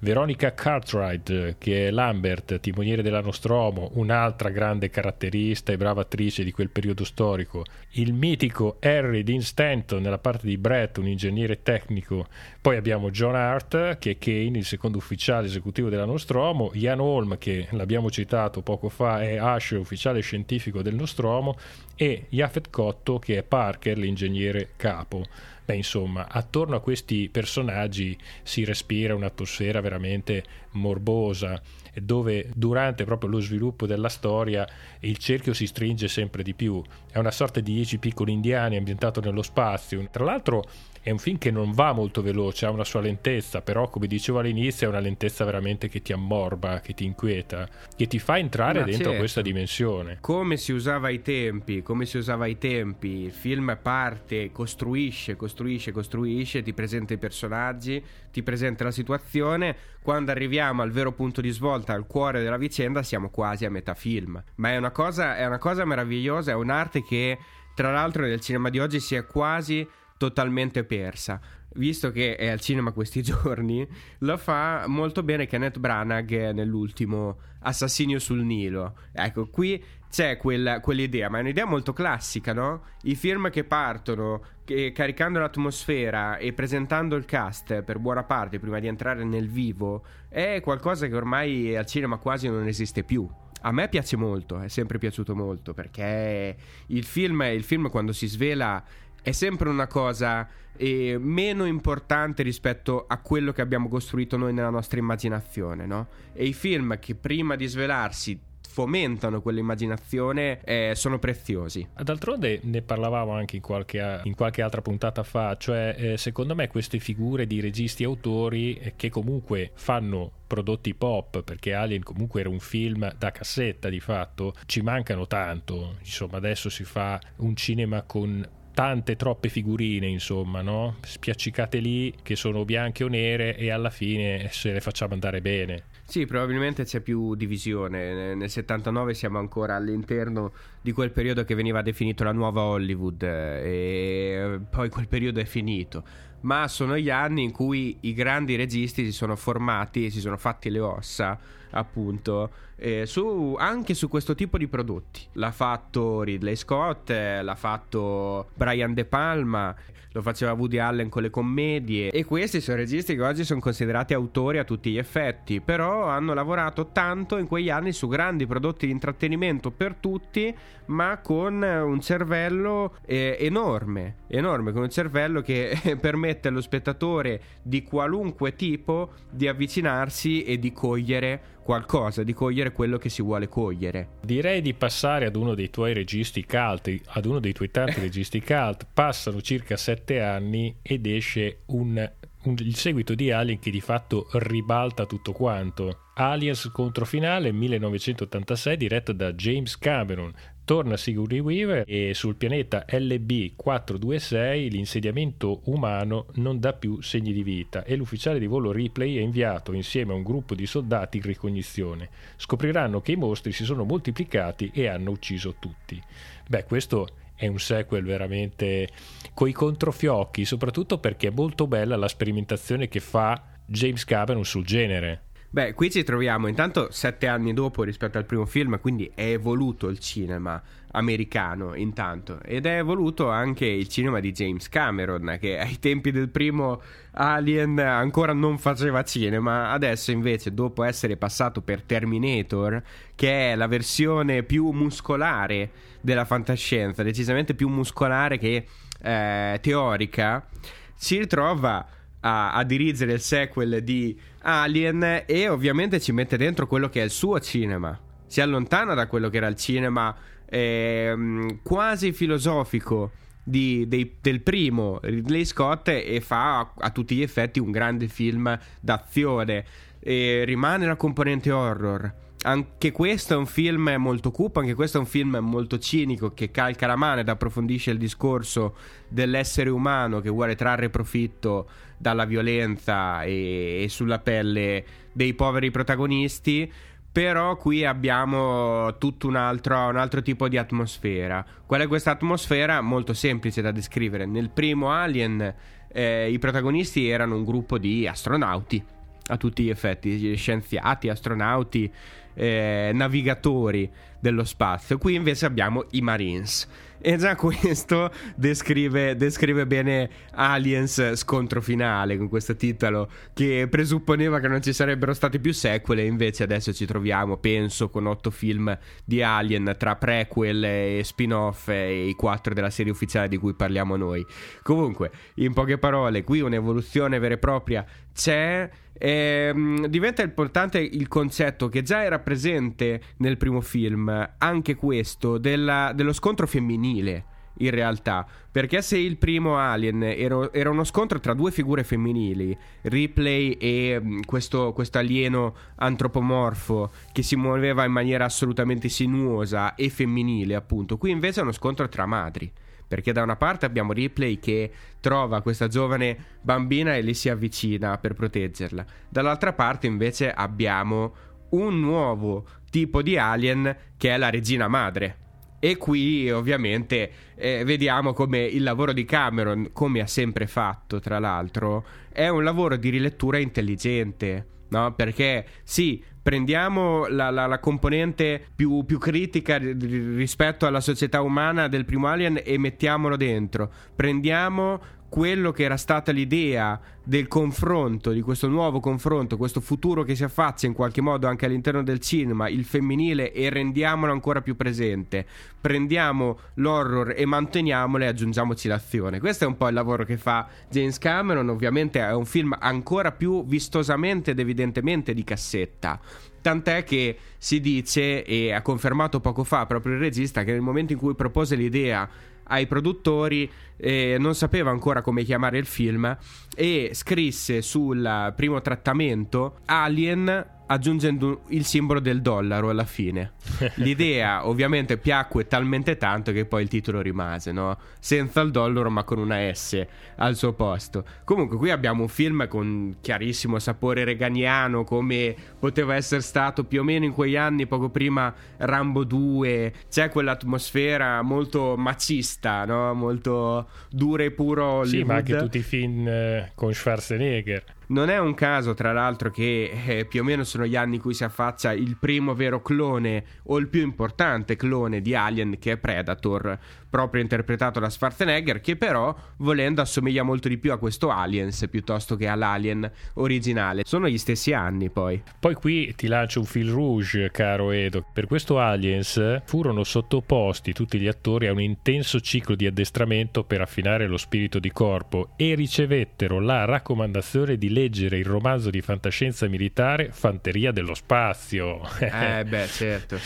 Veronica 0.00 0.54
Cartwright, 0.54 1.56
che 1.58 1.88
è 1.88 1.90
Lambert, 1.90 2.60
timoniere 2.60 3.02
della 3.02 3.20
Nostromo, 3.20 3.90
un'altra 3.94 4.50
grande 4.50 4.90
caratterista 4.90 5.72
e 5.72 5.76
brava 5.76 6.02
attrice 6.02 6.44
di 6.44 6.52
quel 6.52 6.70
periodo 6.70 7.02
storico. 7.02 7.64
Il 7.92 8.12
mitico 8.12 8.76
Harry 8.78 9.24
Dean 9.24 9.40
Stanton 9.40 10.00
nella 10.00 10.18
parte 10.18 10.46
di 10.46 10.56
Brett, 10.56 10.98
un 10.98 11.08
ingegnere 11.08 11.64
tecnico. 11.64 12.28
Poi 12.60 12.76
abbiamo 12.76 13.10
John 13.10 13.34
Hart, 13.34 13.98
che 13.98 14.12
è 14.12 14.18
Kane, 14.18 14.58
il 14.58 14.64
secondo 14.64 14.98
ufficiale 14.98 15.46
esecutivo 15.46 15.88
della 15.88 16.04
Nostromo. 16.04 16.70
Ian 16.74 17.00
Holm, 17.00 17.36
che 17.36 17.66
l'abbiamo 17.70 18.08
citato 18.08 18.62
poco 18.62 18.88
fa, 18.88 19.20
è 19.20 19.36
Ash, 19.36 19.70
ufficiale 19.70 20.20
scientifico 20.20 20.80
del 20.80 20.94
Nostromo. 20.94 21.56
E 21.96 22.26
Jafet 22.28 22.70
Cotto, 22.70 23.18
che 23.18 23.38
è 23.38 23.42
Parker, 23.42 23.98
l'ingegnere 23.98 24.68
capo. 24.76 25.24
Beh, 25.68 25.76
insomma, 25.76 26.28
attorno 26.30 26.76
a 26.76 26.80
questi 26.80 27.28
personaggi 27.28 28.16
si 28.42 28.64
respira 28.64 29.14
un'atmosfera 29.14 29.82
veramente 29.82 30.42
morbosa, 30.70 31.60
dove 31.92 32.48
durante 32.54 33.04
proprio 33.04 33.28
lo 33.28 33.38
sviluppo 33.38 33.84
della 33.84 34.08
storia 34.08 34.66
il 35.00 35.18
cerchio 35.18 35.52
si 35.52 35.66
stringe 35.66 36.08
sempre 36.08 36.42
di 36.42 36.54
più. 36.54 36.82
È 37.12 37.18
una 37.18 37.30
sorta 37.30 37.60
di 37.60 37.74
dieci 37.74 37.98
piccoli 37.98 38.32
indiani 38.32 38.78
ambientato 38.78 39.20
nello 39.20 39.42
spazio. 39.42 40.02
Tra 40.10 40.24
l'altro 40.24 40.64
è 41.08 41.10
un 41.10 41.18
film 41.18 41.38
che 41.38 41.50
non 41.50 41.72
va 41.72 41.92
molto 41.92 42.20
veloce, 42.20 42.66
ha 42.66 42.70
una 42.70 42.84
sua 42.84 43.00
lentezza, 43.00 43.62
però 43.62 43.88
come 43.88 44.06
dicevo 44.06 44.40
all'inizio 44.40 44.86
è 44.86 44.90
una 44.90 45.00
lentezza 45.00 45.42
veramente 45.44 45.88
che 45.88 46.02
ti 46.02 46.12
ammorba, 46.12 46.80
che 46.80 46.92
ti 46.92 47.06
inquieta, 47.06 47.66
che 47.96 48.06
ti 48.06 48.18
fa 48.18 48.36
entrare 48.36 48.80
Ma 48.80 48.84
dentro 48.84 49.04
certo. 49.04 49.18
questa 49.18 49.40
dimensione. 49.40 50.18
Come 50.20 50.58
si 50.58 50.72
usava 50.72 51.06
ai 51.06 51.22
tempi, 51.22 51.82
come 51.82 52.04
si 52.04 52.18
usava 52.18 52.44
ai 52.44 52.58
tempi, 52.58 53.22
il 53.22 53.32
film 53.32 53.78
parte, 53.80 54.52
costruisce, 54.52 55.34
costruisce, 55.36 55.92
costruisce, 55.92 56.62
ti 56.62 56.74
presenta 56.74 57.14
i 57.14 57.18
personaggi, 57.18 58.04
ti 58.30 58.42
presenta 58.42 58.84
la 58.84 58.90
situazione, 58.90 59.76
quando 60.02 60.30
arriviamo 60.30 60.82
al 60.82 60.90
vero 60.90 61.12
punto 61.12 61.40
di 61.40 61.50
svolta, 61.50 61.94
al 61.94 62.06
cuore 62.06 62.42
della 62.42 62.58
vicenda, 62.58 63.02
siamo 63.02 63.30
quasi 63.30 63.64
a 63.64 63.70
metà 63.70 63.94
film. 63.94 64.42
Ma 64.56 64.72
è 64.72 64.76
una 64.76 64.90
cosa, 64.90 65.38
è 65.38 65.46
una 65.46 65.58
cosa 65.58 65.86
meravigliosa, 65.86 66.50
è 66.50 66.54
un'arte 66.54 67.02
che 67.02 67.38
tra 67.74 67.92
l'altro 67.92 68.24
nel 68.24 68.40
cinema 68.40 68.68
di 68.68 68.80
oggi 68.80 69.00
si 69.00 69.14
è 69.14 69.24
quasi 69.24 69.88
totalmente 70.18 70.84
persa. 70.84 71.40
Visto 71.74 72.10
che 72.10 72.36
è 72.36 72.48
al 72.48 72.60
cinema 72.60 72.92
questi 72.92 73.22
giorni, 73.24 73.86
lo 74.18 74.36
fa 74.36 74.84
molto 74.86 75.22
bene 75.22 75.46
Kenneth 75.46 75.78
Branagh 75.78 76.52
nell'ultimo 76.52 77.38
Assassinio 77.60 78.18
sul 78.18 78.42
Nilo. 78.42 78.96
Ecco, 79.12 79.48
qui 79.48 79.82
c'è 80.10 80.36
quella, 80.38 80.80
quell'idea, 80.80 81.28
ma 81.28 81.38
è 81.38 81.40
un'idea 81.42 81.66
molto 81.66 81.92
classica, 81.92 82.52
no? 82.52 82.82
I 83.02 83.14
film 83.14 83.50
che 83.50 83.64
partono 83.64 84.42
che, 84.64 84.92
caricando 84.92 85.38
l'atmosfera 85.38 86.38
e 86.38 86.52
presentando 86.52 87.14
il 87.14 87.24
cast 87.24 87.82
per 87.82 87.98
buona 87.98 88.24
parte 88.24 88.58
prima 88.58 88.78
di 88.80 88.86
entrare 88.86 89.24
nel 89.24 89.48
vivo 89.48 90.04
è 90.28 90.60
qualcosa 90.62 91.06
che 91.06 91.14
ormai 91.14 91.76
al 91.76 91.86
cinema 91.86 92.16
quasi 92.16 92.48
non 92.48 92.66
esiste 92.66 93.04
più. 93.04 93.28
A 93.62 93.72
me 93.72 93.88
piace 93.88 94.16
molto, 94.16 94.60
è 94.60 94.68
sempre 94.68 94.98
piaciuto 94.98 95.34
molto 95.34 95.74
perché 95.74 96.56
il 96.86 97.04
film, 97.04 97.42
il 97.42 97.64
film 97.64 97.90
quando 97.90 98.12
si 98.12 98.28
svela 98.28 98.82
è 99.28 99.32
sempre 99.32 99.68
una 99.68 99.86
cosa 99.86 100.48
eh, 100.76 101.18
meno 101.20 101.66
importante 101.66 102.42
rispetto 102.42 103.04
a 103.06 103.18
quello 103.18 103.52
che 103.52 103.60
abbiamo 103.60 103.88
costruito 103.88 104.38
noi 104.38 104.54
nella 104.54 104.70
nostra 104.70 104.98
immaginazione, 104.98 105.84
no? 105.84 106.08
E 106.32 106.46
i 106.46 106.54
film 106.54 106.98
che 106.98 107.14
prima 107.14 107.54
di 107.54 107.66
svelarsi 107.66 108.40
fomentano 108.66 109.42
quell'immaginazione 109.42 110.60
eh, 110.62 110.92
sono 110.94 111.18
preziosi. 111.18 111.86
D'altronde 112.00 112.60
ne 112.62 112.80
parlavamo 112.80 113.32
anche 113.32 113.56
in 113.56 113.62
qualche, 113.62 114.20
in 114.22 114.34
qualche 114.34 114.62
altra 114.62 114.80
puntata 114.80 115.22
fa, 115.24 115.56
cioè 115.58 115.94
eh, 115.98 116.16
secondo 116.16 116.54
me 116.54 116.68
queste 116.68 116.98
figure 116.98 117.46
di 117.46 117.60
registi 117.60 118.04
e 118.04 118.06
autori 118.06 118.76
eh, 118.76 118.92
che 118.96 119.10
comunque 119.10 119.72
fanno 119.74 120.30
prodotti 120.46 120.94
pop, 120.94 121.42
perché 121.42 121.74
Alien 121.74 122.02
comunque 122.02 122.40
era 122.40 122.48
un 122.48 122.60
film 122.60 123.12
da 123.18 123.30
cassetta 123.30 123.88
di 123.90 124.00
fatto, 124.00 124.54
ci 124.64 124.80
mancano 124.80 125.26
tanto. 125.26 125.96
Insomma, 125.98 126.38
adesso 126.38 126.70
si 126.70 126.84
fa 126.84 127.20
un 127.38 127.56
cinema 127.56 128.02
con 128.02 128.46
tante 128.78 129.16
troppe 129.16 129.48
figurine, 129.48 130.06
insomma, 130.06 130.62
no? 130.62 130.98
Spiaccicate 131.02 131.78
lì 131.78 132.14
che 132.22 132.36
sono 132.36 132.64
bianche 132.64 133.02
o 133.02 133.08
nere 133.08 133.56
e 133.56 133.72
alla 133.72 133.90
fine 133.90 134.50
se 134.52 134.70
le 134.70 134.80
facciamo 134.80 135.14
andare 135.14 135.40
bene. 135.40 135.82
Sì, 136.04 136.26
probabilmente 136.26 136.84
c'è 136.84 137.00
più 137.00 137.34
divisione. 137.34 138.36
Nel 138.36 138.48
79 138.48 139.14
siamo 139.14 139.40
ancora 139.40 139.74
all'interno 139.74 140.52
di 140.80 140.92
quel 140.92 141.10
periodo 141.10 141.42
che 141.42 141.56
veniva 141.56 141.82
definito 141.82 142.22
la 142.22 142.30
nuova 142.30 142.62
Hollywood 142.62 143.20
e 143.24 144.60
poi 144.70 144.88
quel 144.90 145.08
periodo 145.08 145.40
è 145.40 145.44
finito. 145.44 146.04
Ma 146.40 146.68
sono 146.68 146.96
gli 146.96 147.10
anni 147.10 147.42
in 147.42 147.50
cui 147.50 147.96
i 148.00 148.14
grandi 148.14 148.56
registi 148.56 149.04
si 149.04 149.12
sono 149.12 149.36
formati 149.36 150.06
e 150.06 150.10
si 150.10 150.20
sono 150.20 150.36
fatti 150.36 150.70
le 150.70 150.78
ossa, 150.80 151.38
appunto, 151.70 152.50
eh, 152.76 153.06
su, 153.06 153.56
anche 153.58 153.94
su 153.94 154.08
questo 154.08 154.34
tipo 154.34 154.56
di 154.56 154.68
prodotti. 154.68 155.26
L'ha 155.32 155.50
fatto 155.50 156.22
Ridley 156.22 156.54
Scott, 156.54 157.10
eh, 157.10 157.42
l'ha 157.42 157.56
fatto 157.56 158.50
Brian 158.54 158.94
De 158.94 159.04
Palma, 159.04 159.74
lo 160.18 160.22
faceva 160.22 160.52
Woody 160.52 160.78
Allen 160.78 161.08
con 161.08 161.22
le 161.22 161.30
commedie. 161.30 162.10
E 162.10 162.24
questi 162.24 162.60
sono 162.60 162.76
registi 162.76 163.14
che 163.14 163.22
oggi 163.22 163.44
sono 163.44 163.60
considerati 163.60 164.14
autori 164.14 164.58
a 164.58 164.64
tutti 164.64 164.90
gli 164.90 164.98
effetti, 164.98 165.60
però 165.60 166.06
hanno 166.06 166.34
lavorato 166.34 166.88
tanto 166.92 167.38
in 167.38 167.46
quegli 167.46 167.70
anni 167.70 167.92
su 167.92 168.08
grandi 168.08 168.46
prodotti 168.46 168.86
di 168.86 168.92
intrattenimento 168.92 169.70
per 169.70 169.94
tutti, 169.94 170.54
ma 170.86 171.18
con 171.18 171.62
un 171.62 172.00
cervello 172.00 172.96
eh, 173.06 173.36
enorme, 173.38 174.16
enorme, 174.26 174.72
con 174.72 174.82
un 174.82 174.90
cervello 174.90 175.40
che 175.40 175.78
permette 176.00 176.48
allo 176.48 176.60
spettatore 176.60 177.40
di 177.62 177.84
qualunque 177.84 178.56
tipo 178.56 179.12
di 179.30 179.46
avvicinarsi 179.46 180.42
e 180.42 180.58
di 180.58 180.72
cogliere 180.72 181.56
qualcosa, 181.68 182.22
di 182.22 182.32
cogliere 182.32 182.72
quello 182.72 182.96
che 182.96 183.10
si 183.10 183.20
vuole 183.20 183.46
cogliere. 183.46 184.12
Direi 184.22 184.62
di 184.62 184.72
passare 184.72 185.26
ad 185.26 185.36
uno 185.36 185.54
dei 185.54 185.68
tuoi 185.68 185.92
registi 185.92 186.46
cult, 186.46 186.90
ad 187.08 187.26
uno 187.26 187.40
dei 187.40 187.52
tuoi 187.52 187.70
tanti 187.70 188.00
registi 188.00 188.40
cult. 188.40 188.86
Passano 188.90 189.42
circa 189.42 189.76
sette 189.76 190.22
anni 190.22 190.76
ed 190.80 191.04
esce 191.04 191.64
un, 191.66 192.10
un, 192.44 192.54
il 192.60 192.74
seguito 192.74 193.14
di 193.14 193.30
Alien 193.30 193.58
che 193.58 193.70
di 193.70 193.82
fatto 193.82 194.28
ribalta 194.32 195.04
tutto 195.04 195.32
quanto. 195.32 196.04
Aliens 196.14 196.70
controfinale 196.72 197.52
1986 197.52 198.76
diretto 198.78 199.12
da 199.12 199.34
James 199.34 199.76
Cameron, 199.76 200.32
torna 200.68 200.98
Sigourney 200.98 201.38
Weaver 201.38 201.84
e 201.86 202.12
sul 202.12 202.34
pianeta 202.34 202.84
LB426 202.86 204.68
l'insediamento 204.68 205.62
umano 205.64 206.26
non 206.34 206.60
dà 206.60 206.74
più 206.74 207.00
segni 207.00 207.32
di 207.32 207.42
vita 207.42 207.84
e 207.84 207.96
l'ufficiale 207.96 208.38
di 208.38 208.46
volo 208.46 208.70
Ripley 208.70 209.16
è 209.16 209.22
inviato 209.22 209.72
insieme 209.72 210.12
a 210.12 210.16
un 210.16 210.22
gruppo 210.22 210.54
di 210.54 210.66
soldati 210.66 211.16
in 211.16 211.22
ricognizione. 211.22 212.10
Scopriranno 212.36 213.00
che 213.00 213.12
i 213.12 213.16
mostri 213.16 213.52
si 213.52 213.64
sono 213.64 213.84
moltiplicati 213.84 214.70
e 214.74 214.88
hanno 214.88 215.12
ucciso 215.12 215.54
tutti. 215.58 215.98
Beh, 216.46 216.64
questo 216.64 217.08
è 217.34 217.46
un 217.46 217.58
sequel 217.58 218.04
veramente 218.04 218.90
coi 219.32 219.52
controfiocchi, 219.52 220.44
soprattutto 220.44 220.98
perché 220.98 221.28
è 221.28 221.32
molto 221.34 221.66
bella 221.66 221.96
la 221.96 222.08
sperimentazione 222.08 222.88
che 222.88 223.00
fa 223.00 223.42
James 223.64 224.04
Cameron 224.04 224.44
sul 224.44 224.66
genere. 224.66 225.27
Beh, 225.50 225.72
qui 225.72 225.90
ci 225.90 226.04
troviamo 226.04 226.46
intanto 226.46 226.88
sette 226.90 227.26
anni 227.26 227.54
dopo 227.54 227.82
rispetto 227.82 228.18
al 228.18 228.26
primo 228.26 228.44
film, 228.44 228.78
quindi 228.80 229.10
è 229.14 229.30
evoluto 229.30 229.88
il 229.88 229.98
cinema 229.98 230.62
americano 230.90 231.74
intanto. 231.74 232.38
Ed 232.42 232.66
è 232.66 232.76
evoluto 232.76 233.30
anche 233.30 233.64
il 233.64 233.88
cinema 233.88 234.20
di 234.20 234.30
James 234.32 234.68
Cameron 234.68 235.38
che 235.40 235.58
ai 235.58 235.78
tempi 235.78 236.10
del 236.10 236.28
primo 236.28 236.82
Alien 237.12 237.78
ancora 237.78 238.34
non 238.34 238.58
faceva 238.58 239.02
cinema, 239.04 239.70
adesso 239.70 240.10
invece 240.10 240.52
dopo 240.52 240.82
essere 240.82 241.16
passato 241.16 241.62
per 241.62 241.80
Terminator, 241.80 242.82
che 243.14 243.52
è 243.52 243.54
la 243.56 243.66
versione 243.68 244.42
più 244.42 244.68
muscolare 244.68 245.70
della 246.02 246.26
fantascienza, 246.26 247.02
decisamente 247.02 247.54
più 247.54 247.68
muscolare 247.68 248.36
che 248.36 248.66
eh, 249.00 249.58
teorica, 249.62 250.46
si 250.94 251.16
ritrova 251.16 251.86
a, 252.20 252.52
a 252.52 252.64
dirigere 252.64 253.12
il 253.12 253.20
sequel 253.20 253.82
di 253.82 254.18
Alien 254.42 255.24
e 255.26 255.48
ovviamente 255.48 256.00
ci 256.00 256.12
mette 256.12 256.36
dentro 256.36 256.66
quello 256.66 256.88
che 256.88 257.00
è 257.00 257.04
il 257.04 257.10
suo 257.10 257.40
cinema. 257.40 257.98
Si 258.26 258.40
allontana 258.40 258.94
da 258.94 259.06
quello 259.06 259.28
che 259.28 259.38
era 259.38 259.46
il 259.46 259.56
cinema 259.56 260.14
eh, 260.46 261.58
quasi 261.62 262.12
filosofico 262.12 263.12
di, 263.42 263.86
dei, 263.88 264.16
del 264.20 264.40
primo 264.42 264.98
Ridley 265.02 265.44
Scott 265.44 265.88
e 265.88 266.20
fa 266.20 266.58
a, 266.58 266.72
a, 266.76 266.90
tutti 266.90 267.16
gli 267.16 267.22
effetti 267.22 267.58
un 267.58 267.70
grande 267.70 268.08
film 268.08 268.58
d'azione. 268.80 269.64
E 270.00 270.44
rimane 270.44 270.86
la 270.86 270.96
componente 270.96 271.50
horror 271.50 272.26
anche 272.42 272.92
questo 272.92 273.34
è 273.34 273.36
un 273.36 273.46
film 273.46 273.94
molto 273.98 274.30
cupo, 274.30 274.60
anche 274.60 274.74
questo 274.74 274.98
è 274.98 275.00
un 275.00 275.06
film 275.06 275.38
molto 275.40 275.78
cinico 275.78 276.32
che 276.34 276.50
calca 276.50 276.86
la 276.86 276.94
mano 276.94 277.20
ed 277.20 277.28
approfondisce 277.28 277.90
il 277.90 277.98
discorso 277.98 278.76
dell'essere 279.08 279.70
umano 279.70 280.20
che 280.20 280.30
vuole 280.30 280.54
trarre 280.54 280.88
profitto 280.88 281.68
dalla 281.98 282.24
violenza 282.24 283.22
e, 283.22 283.82
e 283.82 283.88
sulla 283.88 284.20
pelle 284.20 284.84
dei 285.12 285.34
poveri 285.34 285.70
protagonisti. 285.70 286.72
Però 287.10 287.56
qui 287.56 287.84
abbiamo 287.84 288.96
tutto 288.98 289.26
un 289.26 289.36
altro, 289.36 289.88
un 289.88 289.96
altro 289.96 290.22
tipo 290.22 290.48
di 290.48 290.56
atmosfera. 290.56 291.44
Qual 291.66 291.80
è 291.80 291.88
questa 291.88 292.12
atmosfera? 292.12 292.80
Molto 292.80 293.12
semplice 293.12 293.60
da 293.60 293.72
descrivere. 293.72 294.24
Nel 294.24 294.50
primo 294.50 294.90
Alien 294.92 295.54
eh, 295.90 296.30
i 296.30 296.38
protagonisti 296.38 297.08
erano 297.08 297.34
un 297.34 297.44
gruppo 297.44 297.78
di 297.78 298.06
astronauti 298.06 298.82
a 299.30 299.36
tutti 299.36 299.64
gli 299.64 299.70
effetti, 299.70 300.34
scienziati, 300.36 301.08
astronauti, 301.08 301.92
eh, 302.38 302.92
navigatori 302.94 303.90
dello 304.20 304.44
spazio. 304.44 304.96
Qui 304.98 305.14
invece 305.14 305.46
abbiamo 305.46 305.86
i 305.90 306.00
Marines. 306.00 306.66
E 307.00 307.16
già 307.16 307.36
questo 307.36 308.10
descrive, 308.34 309.14
descrive, 309.14 309.66
bene 309.66 310.10
Aliens 310.32 311.14
scontro 311.14 311.60
finale 311.60 312.16
con 312.16 312.28
questo 312.28 312.56
titolo 312.56 313.08
che 313.32 313.68
presupponeva 313.70 314.40
che 314.40 314.48
non 314.48 314.60
ci 314.60 314.72
sarebbero 314.72 315.14
stati 315.14 315.38
più 315.38 315.52
sequel 315.52 316.00
e 316.00 316.06
invece 316.06 316.42
adesso 316.42 316.72
ci 316.72 316.86
troviamo, 316.86 317.36
penso, 317.36 317.88
con 317.88 318.06
otto 318.06 318.32
film 318.32 318.76
di 319.04 319.22
Alien 319.22 319.76
tra 319.78 319.94
prequel 319.94 320.64
e 320.64 321.00
spin-off 321.04 321.68
e 321.68 322.08
i 322.08 322.14
quattro 322.14 322.52
della 322.52 322.70
serie 322.70 322.90
ufficiale 322.90 323.28
di 323.28 323.36
cui 323.36 323.54
parliamo 323.54 323.94
noi. 323.94 324.26
Comunque, 324.62 325.12
in 325.36 325.52
poche 325.52 325.78
parole, 325.78 326.24
qui 326.24 326.40
un'evoluzione 326.40 327.20
vera 327.20 327.34
e 327.34 327.38
propria 327.38 327.86
c'è 328.12 328.68
eh, 328.98 329.52
diventa 329.88 330.22
importante 330.22 330.78
il 330.78 331.08
concetto 331.08 331.68
che 331.68 331.82
già 331.82 332.02
era 332.02 332.18
presente 332.18 333.00
nel 333.18 333.36
primo 333.36 333.60
film, 333.60 334.30
anche 334.38 334.74
questo, 334.74 335.38
della, 335.38 335.92
dello 335.94 336.12
scontro 336.12 336.46
femminile. 336.46 337.24
In 337.60 337.70
realtà, 337.70 338.26
perché 338.58 338.82
se 338.82 338.98
il 338.98 339.18
primo 339.18 339.56
Alien 339.56 340.02
era, 340.02 340.52
era 340.52 340.68
uno 340.68 340.82
scontro 340.82 341.20
tra 341.20 341.32
due 341.32 341.52
figure 341.52 341.84
femminili, 341.84 342.58
Ripley 342.80 343.52
e 343.52 344.00
mm, 344.02 344.22
questo, 344.26 344.72
questo 344.72 344.98
alieno 344.98 345.54
antropomorfo 345.76 346.90
che 347.12 347.22
si 347.22 347.36
muoveva 347.36 347.84
in 347.84 347.92
maniera 347.92 348.24
assolutamente 348.24 348.88
sinuosa 348.88 349.76
e 349.76 349.88
femminile, 349.90 350.56
appunto, 350.56 350.98
qui 350.98 351.12
invece 351.12 351.38
è 351.38 351.44
uno 351.44 351.52
scontro 351.52 351.88
tra 351.88 352.04
madri 352.04 352.50
perché 352.88 353.12
da 353.12 353.22
una 353.22 353.36
parte 353.36 353.64
abbiamo 353.64 353.92
Ripley 353.92 354.40
che 354.40 354.72
trova 354.98 355.40
questa 355.40 355.68
giovane 355.68 356.16
bambina 356.40 356.96
e 356.96 357.02
le 357.02 357.14
si 357.14 357.28
avvicina 357.28 357.96
per 357.98 358.14
proteggerla, 358.14 358.84
dall'altra 359.08 359.52
parte 359.52 359.86
invece 359.86 360.32
abbiamo 360.32 361.14
un 361.50 361.78
nuovo 361.78 362.44
tipo 362.70 363.02
di 363.02 363.16
alien 363.16 363.76
che 363.96 364.10
è 364.10 364.16
la 364.16 364.30
regina 364.30 364.66
madre. 364.66 365.27
E 365.60 365.76
qui 365.76 366.30
ovviamente 366.30 367.10
eh, 367.34 367.64
vediamo 367.64 368.12
come 368.12 368.44
il 368.44 368.62
lavoro 368.62 368.92
di 368.92 369.04
Cameron, 369.04 369.70
come 369.72 370.00
ha 370.00 370.06
sempre 370.06 370.46
fatto 370.46 371.00
tra 371.00 371.18
l'altro, 371.18 371.84
è 372.12 372.28
un 372.28 372.44
lavoro 372.44 372.76
di 372.76 372.90
rilettura 372.90 373.38
intelligente 373.38 374.56
no? 374.68 374.92
Perché 374.94 375.46
sì, 375.62 376.02
prendiamo 376.22 377.06
la, 377.06 377.30
la, 377.30 377.46
la 377.46 377.58
componente 377.58 378.42
più, 378.54 378.84
più 378.84 378.98
critica 378.98 379.58
rispetto 379.58 380.66
alla 380.66 380.80
società 380.80 381.22
umana 381.22 381.68
del 381.68 381.84
primo 381.84 382.08
Alien 382.08 382.40
e 382.44 382.58
mettiamolo 382.58 383.16
dentro. 383.16 383.70
Prendiamo 383.94 384.80
quello 385.08 385.52
che 385.52 385.62
era 385.62 385.76
stata 385.76 386.12
l'idea 386.12 386.78
del 387.02 387.26
confronto, 387.26 388.10
di 388.10 388.20
questo 388.20 388.48
nuovo 388.48 388.80
confronto, 388.80 389.38
questo 389.38 389.60
futuro 389.60 390.02
che 390.02 390.14
si 390.14 390.24
affaccia 390.24 390.66
in 390.66 390.74
qualche 390.74 391.00
modo 391.00 391.26
anche 391.26 391.46
all'interno 391.46 391.82
del 391.82 392.00
cinema, 392.00 392.48
il 392.48 392.64
femminile, 392.64 393.32
e 393.32 393.48
rendiamolo 393.48 394.12
ancora 394.12 394.42
più 394.42 394.56
presente. 394.56 395.24
Prendiamo 395.60 396.38
l'horror 396.54 397.14
e 397.16 397.24
manteniamolo 397.24 398.04
e 398.04 398.06
aggiungiamoci 398.08 398.68
l'azione. 398.68 399.20
Questo 399.20 399.44
è 399.44 399.46
un 399.46 399.56
po' 399.56 399.68
il 399.68 399.74
lavoro 399.74 400.04
che 400.04 400.18
fa 400.18 400.46
James 400.68 400.98
Cameron. 400.98 401.48
Ovviamente 401.48 402.00
è 402.00 402.12
un 402.12 402.26
film 402.26 402.54
ancora 402.58 403.12
più 403.12 403.46
vistosamente 403.46 404.32
ed 404.32 404.38
evidentemente 404.38 405.14
di 405.14 405.24
cassetta. 405.24 405.98
Tant'è 406.40 406.84
che 406.84 407.18
si 407.36 407.60
dice, 407.60 408.24
e 408.24 408.52
ha 408.52 408.62
confermato 408.62 409.20
poco 409.20 409.44
fa 409.44 409.66
proprio 409.66 409.94
il 409.94 409.98
regista, 409.98 410.44
che 410.44 410.52
nel 410.52 410.60
momento 410.60 410.92
in 410.92 410.98
cui 410.98 411.14
propose 411.14 411.56
l'idea 411.56 412.08
ai 412.48 412.66
produttori 412.66 413.50
eh, 413.76 414.16
non 414.18 414.34
sapeva 414.34 414.70
ancora 414.70 415.00
come 415.00 415.22
chiamare 415.22 415.58
il 415.58 415.66
film 415.66 416.16
e 416.54 416.90
scrisse 416.92 417.62
sul 417.62 418.32
primo 418.36 418.60
trattamento 418.60 419.60
Alien 419.66 420.57
aggiungendo 420.68 421.42
il 421.48 421.64
simbolo 421.64 422.00
del 422.00 422.20
dollaro 422.20 422.70
alla 422.70 422.84
fine. 422.84 423.32
L'idea 423.76 424.46
ovviamente 424.46 424.96
piacque 424.96 425.46
talmente 425.46 425.96
tanto 425.96 426.32
che 426.32 426.44
poi 426.44 426.62
il 426.62 426.68
titolo 426.68 427.00
rimase, 427.00 427.52
no? 427.52 427.78
Senza 427.98 428.40
il 428.40 428.50
dollaro 428.50 428.90
ma 428.90 429.04
con 429.04 429.18
una 429.18 429.52
S 429.52 429.84
al 430.16 430.36
suo 430.36 430.52
posto. 430.52 431.04
Comunque 431.24 431.56
qui 431.56 431.70
abbiamo 431.70 432.02
un 432.02 432.08
film 432.08 432.46
con 432.48 432.96
chiarissimo 433.00 433.58
sapore 433.58 434.04
reganiano 434.04 434.84
come 434.84 435.34
poteva 435.58 435.94
essere 435.94 436.20
stato 436.20 436.64
più 436.64 436.80
o 436.80 436.84
meno 436.84 437.04
in 437.04 437.12
quegli 437.12 437.36
anni 437.36 437.66
poco 437.66 437.88
prima 437.88 438.32
Rambo 438.58 439.04
2. 439.04 439.72
C'è 439.88 440.10
quell'atmosfera 440.10 441.22
molto 441.22 441.76
macista, 441.76 442.64
no? 442.64 442.92
Molto 442.94 443.68
dura 443.90 444.22
e 444.22 444.30
puro 444.30 444.64
Hollywood. 444.64 444.88
Sì, 444.88 445.04
ma 445.04 445.14
anche 445.14 445.36
tutti 445.36 445.58
i 445.58 445.62
film 445.62 446.06
eh, 446.06 446.52
con 446.54 446.72
Schwarzenegger. 446.72 447.76
Non 447.90 448.10
è 448.10 448.18
un 448.18 448.34
caso, 448.34 448.74
tra 448.74 448.92
l'altro, 448.92 449.30
che 449.30 449.72
eh, 449.86 450.04
più 450.04 450.20
o 450.20 450.24
meno 450.24 450.44
sono 450.44 450.66
gli 450.66 450.76
anni 450.76 450.96
in 450.96 451.00
cui 451.00 451.14
si 451.14 451.24
affaccia 451.24 451.72
il 451.72 451.96
primo 451.98 452.34
vero 452.34 452.60
clone 452.60 453.24
o 453.44 453.56
il 453.56 453.68
più 453.68 453.80
importante 453.80 454.56
clone 454.56 455.00
di 455.00 455.14
Alien 455.14 455.58
che 455.58 455.72
è 455.72 455.76
Predator, 455.78 456.58
proprio 456.88 457.22
interpretato 457.22 457.80
da 457.80 457.90
Schwarzenegger, 457.90 458.60
che 458.60 458.76
però, 458.76 459.14
volendo, 459.38 459.80
assomiglia 459.80 460.22
molto 460.22 460.48
di 460.48 460.58
più 460.58 460.72
a 460.72 460.78
questo 460.78 461.10
Aliens 461.10 461.66
piuttosto 461.70 462.16
che 462.16 462.26
all'Alien 462.26 462.90
originale. 463.14 463.82
Sono 463.84 464.08
gli 464.08 464.18
stessi 464.18 464.52
anni, 464.52 464.90
poi. 464.90 465.22
Poi 465.38 465.54
qui 465.54 465.94
ti 465.94 466.06
lancio 466.06 466.40
un 466.40 466.46
fil 466.46 466.70
rouge, 466.70 467.30
caro 467.30 467.70
Edo. 467.70 468.04
Per 468.12 468.26
questo 468.26 468.58
Aliens 468.58 469.42
furono 469.44 469.84
sottoposti 469.84 470.72
tutti 470.72 470.98
gli 470.98 471.06
attori 471.06 471.46
a 471.46 471.52
un 471.52 471.60
intenso 471.60 472.20
ciclo 472.20 472.54
di 472.54 472.66
addestramento 472.66 473.44
per 473.44 473.60
affinare 473.60 474.06
lo 474.06 474.16
spirito 474.16 474.58
di 474.58 474.72
corpo 474.72 475.30
e 475.36 475.54
ricevettero 475.54 476.40
la 476.40 476.64
raccomandazione 476.64 477.56
di 477.56 477.70
leggere 477.70 478.18
il 478.18 478.24
romanzo 478.24 478.70
di 478.70 478.80
fantascienza 478.80 479.46
militare 479.48 480.10
Fanteria 480.12 480.72
dello 480.72 480.94
Spazio. 480.94 481.80
eh, 481.98 482.44
beh, 482.48 482.66
certo. 482.66 483.18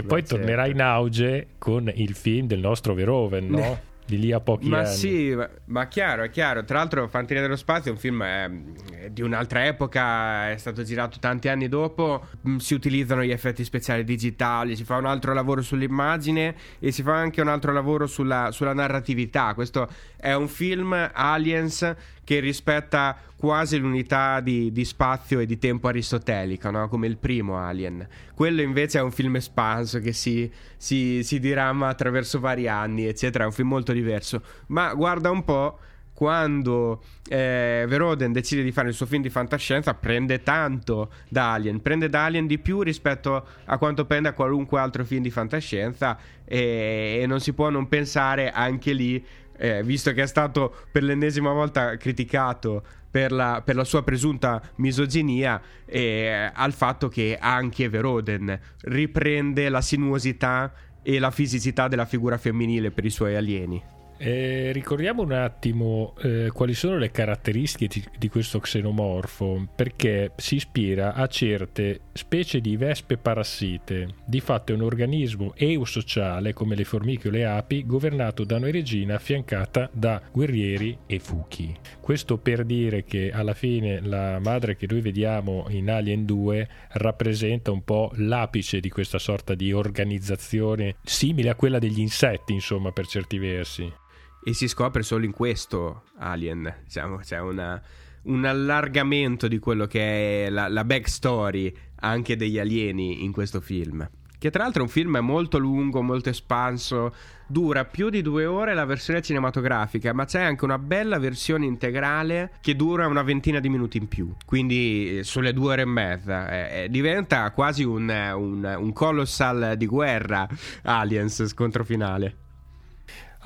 Che 0.00 0.02
poi 0.02 0.20
certo. 0.20 0.36
tornerà 0.36 0.66
in 0.66 0.80
auge 0.80 1.48
con 1.58 1.90
il 1.94 2.14
film 2.14 2.46
del 2.48 2.58
nostro 2.58 2.94
Verhoeven, 2.94 3.46
no? 3.48 3.80
di 4.06 4.18
lì 4.18 4.32
a 4.32 4.40
pochi 4.40 4.68
ma 4.68 4.80
anni. 4.80 4.88
sì, 4.88 5.34
ma, 5.34 5.48
ma 5.66 5.86
chiaro, 5.88 6.24
è 6.24 6.30
chiaro. 6.30 6.64
Tra 6.64 6.78
l'altro, 6.78 7.08
Fanteria 7.08 7.40
dello 7.40 7.56
Spazio 7.56 7.90
è 7.90 7.94
un 7.94 8.00
film 8.00 8.20
eh, 8.22 9.10
di 9.10 9.22
un'altra 9.22 9.64
epoca, 9.64 10.50
è 10.50 10.56
stato 10.58 10.82
girato 10.82 11.18
tanti 11.20 11.48
anni 11.48 11.68
dopo. 11.68 12.26
Mm, 12.46 12.56
Si 12.56 12.74
utilizzano 12.74 13.22
gli 13.22 13.30
effetti 13.30 13.64
speciali 13.64 14.04
digitali, 14.04 14.76
si 14.76 14.84
fa 14.84 14.96
un 14.96 15.06
altro 15.06 15.32
lavoro 15.32 15.62
sull'immagine 15.62 16.54
e 16.80 16.90
si 16.92 17.02
fa 17.02 17.14
anche 17.14 17.40
un 17.40 17.48
altro 17.48 17.72
lavoro 17.72 18.06
sulla, 18.06 18.50
sulla 18.50 18.74
narratività. 18.74 19.54
Questo 19.54 19.88
è 20.16 20.34
un 20.34 20.48
film 20.48 21.10
Aliens 21.12 21.94
che 22.24 22.40
rispetta 22.40 23.16
quasi 23.36 23.76
l'unità 23.76 24.40
di, 24.40 24.72
di 24.72 24.84
spazio 24.86 25.38
e 25.38 25.46
di 25.46 25.58
tempo 25.58 25.88
aristotelica, 25.88 26.70
no? 26.70 26.88
come 26.88 27.06
il 27.06 27.18
primo 27.18 27.58
Alien. 27.58 28.06
Quello 28.34 28.62
invece 28.62 28.98
è 28.98 29.02
un 29.02 29.12
film 29.12 29.36
espanso 29.36 30.00
che 30.00 30.14
si, 30.14 30.50
si, 30.78 31.22
si 31.22 31.38
dirama 31.38 31.88
attraverso 31.88 32.40
vari 32.40 32.68
anni, 32.68 33.04
eccetera. 33.04 33.44
È 33.44 33.46
un 33.46 33.52
film 33.52 33.68
molto 33.68 33.92
diverso. 33.92 34.42
Ma 34.68 34.94
guarda 34.94 35.30
un 35.30 35.44
po'. 35.44 35.78
Quando 36.14 37.02
eh, 37.28 37.86
Veroden 37.88 38.30
decide 38.30 38.62
di 38.62 38.70
fare 38.70 38.86
il 38.86 38.94
suo 38.94 39.04
film 39.04 39.20
di 39.20 39.30
fantascienza, 39.30 39.94
prende 39.94 40.44
tanto 40.44 41.10
da 41.28 41.54
Alien, 41.54 41.82
prende 41.82 42.08
da 42.08 42.26
Alien 42.26 42.46
di 42.46 42.60
più 42.60 42.82
rispetto 42.82 43.44
a 43.64 43.78
quanto 43.78 44.04
prende 44.04 44.28
a 44.28 44.32
qualunque 44.32 44.78
altro 44.78 45.04
film 45.04 45.22
di 45.22 45.30
fantascienza. 45.30 46.16
E, 46.44 47.18
e 47.20 47.26
non 47.26 47.40
si 47.40 47.52
può 47.52 47.68
non 47.68 47.88
pensare 47.88 48.52
anche 48.52 48.92
lì 48.92 49.24
eh, 49.56 49.82
visto 49.82 50.12
che 50.12 50.22
è 50.22 50.26
stato 50.26 50.74
per 50.90 51.02
l'ennesima 51.02 51.52
volta 51.52 51.96
criticato 51.96 52.82
per 53.10 53.30
la, 53.30 53.62
per 53.64 53.76
la 53.76 53.84
sua 53.84 54.02
presunta 54.02 54.60
misoginia, 54.76 55.60
eh, 55.84 56.50
al 56.52 56.72
fatto 56.72 57.08
che 57.08 57.38
anche 57.40 57.88
Veroden 57.88 58.58
riprende 58.82 59.68
la 59.68 59.80
sinuosità 59.80 60.72
e 61.00 61.18
la 61.20 61.30
fisicità 61.30 61.86
della 61.86 62.06
figura 62.06 62.38
femminile 62.38 62.90
per 62.90 63.04
i 63.04 63.10
suoi 63.10 63.36
alieni. 63.36 63.80
Eh, 64.16 64.70
ricordiamo 64.72 65.22
un 65.22 65.32
attimo 65.32 66.14
eh, 66.22 66.50
quali 66.52 66.74
sono 66.74 66.96
le 66.96 67.10
caratteristiche 67.10 68.02
di, 68.16 68.28
questo 68.28 68.60
xenomorfo, 68.60 69.68
perché 69.74 70.32
si 70.36 70.56
ispira 70.56 71.14
a 71.14 71.26
certe 71.26 72.00
specie 72.12 72.60
di 72.60 72.76
vespe 72.76 73.16
parassite. 73.16 74.14
Di 74.24 74.40
fatto 74.40 74.72
è 74.72 74.74
un 74.76 74.82
organismo 74.82 75.52
eusociale, 75.56 76.52
come 76.52 76.76
le 76.76 76.84
formiche 76.84 77.28
o 77.28 77.30
le 77.30 77.44
api, 77.44 77.84
governato 77.84 78.44
da 78.44 78.56
una 78.56 78.70
regina 78.70 79.16
affiancata 79.16 79.90
da 79.92 80.22
guerrieri 80.30 80.96
e 81.06 81.18
fuchi. 81.18 81.74
Questo 82.00 82.38
per 82.38 82.64
dire 82.64 83.04
che 83.04 83.32
alla 83.32 83.54
fine 83.54 84.00
la 84.00 84.38
madre 84.38 84.76
che 84.76 84.86
noi 84.88 85.00
vediamo 85.00 85.66
in 85.70 85.90
Alien 85.90 86.24
2 86.24 86.68
rappresenta 86.92 87.72
un 87.72 87.82
po' 87.82 88.12
l'apice 88.14 88.78
di 88.78 88.88
questa 88.88 89.18
sorta 89.18 89.54
di 89.54 89.72
organizzazione 89.72 90.96
simile 91.02 91.50
a 91.50 91.56
quella 91.56 91.80
degli 91.80 92.00
insetti, 92.00 92.52
insomma, 92.52 92.92
per 92.92 93.06
certi 93.06 93.38
versi. 93.38 94.02
E 94.46 94.52
si 94.52 94.68
scopre 94.68 95.02
solo 95.02 95.24
in 95.24 95.32
questo 95.32 96.02
Alien, 96.18 96.82
diciamo, 96.84 97.16
c'è 97.16 97.40
una, 97.40 97.80
un 98.24 98.44
allargamento 98.44 99.48
di 99.48 99.58
quello 99.58 99.86
che 99.86 100.46
è 100.46 100.50
la, 100.50 100.68
la 100.68 100.84
backstory 100.84 101.74
anche 102.00 102.36
degli 102.36 102.58
alieni 102.58 103.24
in 103.24 103.32
questo 103.32 103.62
film. 103.62 104.06
Che 104.38 104.50
tra 104.50 104.64
l'altro 104.64 104.82
è 104.82 104.84
un 104.84 104.90
film 104.90 105.16
molto 105.22 105.56
lungo, 105.56 106.02
molto 106.02 106.28
espanso, 106.28 107.14
dura 107.46 107.86
più 107.86 108.10
di 108.10 108.20
due 108.20 108.44
ore 108.44 108.74
la 108.74 108.84
versione 108.84 109.22
cinematografica, 109.22 110.12
ma 110.12 110.26
c'è 110.26 110.42
anche 110.42 110.64
una 110.64 110.78
bella 110.78 111.18
versione 111.18 111.64
integrale 111.64 112.52
che 112.60 112.76
dura 112.76 113.06
una 113.06 113.22
ventina 113.22 113.60
di 113.60 113.70
minuti 113.70 113.96
in 113.96 114.08
più, 114.08 114.34
quindi 114.44 115.20
eh, 115.20 115.24
sulle 115.24 115.54
due 115.54 115.72
ore 115.72 115.82
e 115.82 115.86
mezza. 115.86 116.50
Eh, 116.50 116.82
eh, 116.82 116.88
diventa 116.90 117.50
quasi 117.52 117.84
un, 117.84 118.10
un, 118.10 118.76
un 118.78 118.92
colossal 118.92 119.78
di 119.78 119.86
guerra 119.86 120.46
Aliens 120.82 121.46
scontro 121.46 121.82
finale. 121.82 122.42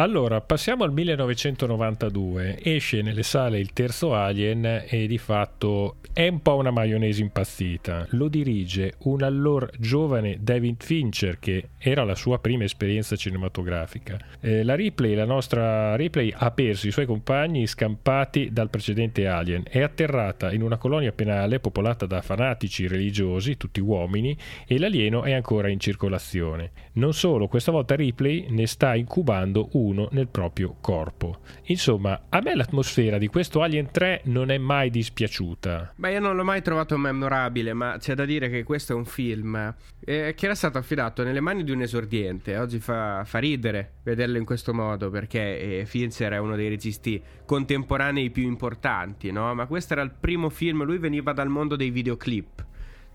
Allora, 0.00 0.40
passiamo 0.40 0.84
al 0.84 0.92
1992. 0.92 2.61
Esce 2.62 3.02
nelle 3.02 3.24
sale 3.24 3.58
il 3.58 3.72
terzo 3.72 4.14
Alien 4.14 4.84
e 4.87 5.08
di 5.08 5.18
fatto 5.18 5.96
è 6.12 6.28
un 6.28 6.40
po' 6.40 6.54
una 6.54 6.70
maionese 6.70 7.20
impazzita. 7.20 8.06
Lo 8.11 8.28
dirige 8.28 8.94
un 9.00 9.24
allora 9.24 9.68
giovane 9.76 10.38
David 10.40 10.84
Fincher 10.84 11.40
che 11.40 11.70
era 11.78 12.04
la 12.04 12.14
sua 12.14 12.38
prima 12.38 12.62
esperienza 12.62 13.16
cinematografica. 13.16 14.18
Eh, 14.38 14.62
la 14.62 14.76
Ripley, 14.76 15.16
la 15.16 15.24
nostra 15.24 15.96
Ripley, 15.96 16.32
ha 16.32 16.52
perso 16.52 16.87
i 16.87 16.92
suoi 16.92 17.06
compagni 17.06 17.66
scampati 17.66 18.50
dal 18.52 18.70
precedente 18.70 19.26
Alien. 19.26 19.64
È 19.68 19.80
atterrata 19.80 20.52
in 20.52 20.62
una 20.62 20.76
colonia 20.76 21.11
penale 21.11 21.58
popolata 21.58 22.06
da 22.06 22.22
fanatici 22.22 22.87
religiosi, 22.87 23.56
tutti 23.56 23.80
uomini, 23.80 24.37
e 24.64 24.78
l'alieno 24.78 25.24
è 25.24 25.32
ancora 25.32 25.68
in 25.68 25.80
circolazione. 25.80 26.70
Non 26.92 27.14
solo, 27.14 27.48
questa 27.48 27.72
volta 27.72 27.96
Ripley 27.96 28.46
ne 28.50 28.66
sta 28.68 28.94
incubando 28.94 29.70
uno 29.72 29.87
nel 29.92 30.29
proprio 30.29 30.77
corpo. 30.81 31.40
Insomma, 31.64 32.27
a 32.29 32.40
me 32.40 32.55
l'atmosfera 32.55 33.18
di 33.18 33.29
questo 33.29 33.62
Alien 33.62 33.90
3 33.90 34.22
non 34.24 34.51
è 34.51 34.59
mai 34.59 34.90
dispiaciuta. 34.90 35.94
Beh, 35.96 36.12
io 36.12 36.20
non 36.20 36.37
l'ho 36.37 36.44
mai 36.44 36.62
trovato 36.62 36.96
memorabile, 36.96 37.72
ma 37.72 37.96
c'è 37.98 38.14
da 38.14 38.24
dire 38.24 38.48
che 38.48 38.64
questo 38.64 38.92
è 38.92 38.96
un 38.96 39.05
film 39.05 39.74
eh, 40.05 40.35
che 40.37 40.44
era 40.44 40.55
stato 40.55 40.79
affidato 40.79 41.22
nelle 41.22 41.40
mani 41.40 41.64
di 41.64 41.70
un 41.70 41.83
esordiente. 41.83 42.57
Oggi 42.59 42.79
fa, 42.79 43.24
fa 43.24 43.38
ridere 43.38 43.92
vederlo 44.03 44.38
in 44.38 44.44
questo 44.44 44.74
modo 44.74 45.11
perché 45.11 45.81
eh, 45.81 45.87
Fincher 45.87 46.33
è 46.33 46.38
uno 46.38 46.57
dei 46.57 46.68
registi 46.68 47.22
contemporanei 47.44 48.31
più 48.31 48.44
importanti, 48.44 49.31
no? 49.31 49.55
Ma 49.55 49.66
questo 49.66 49.94
era 49.94 50.03
il 50.03 50.12
primo 50.18 50.48
film, 50.48 50.85
lui 50.85 50.98
veniva 50.98 51.33
dal 51.33 51.48
mondo 51.48 51.77
dei 51.77 51.90
videoclip 51.90 52.66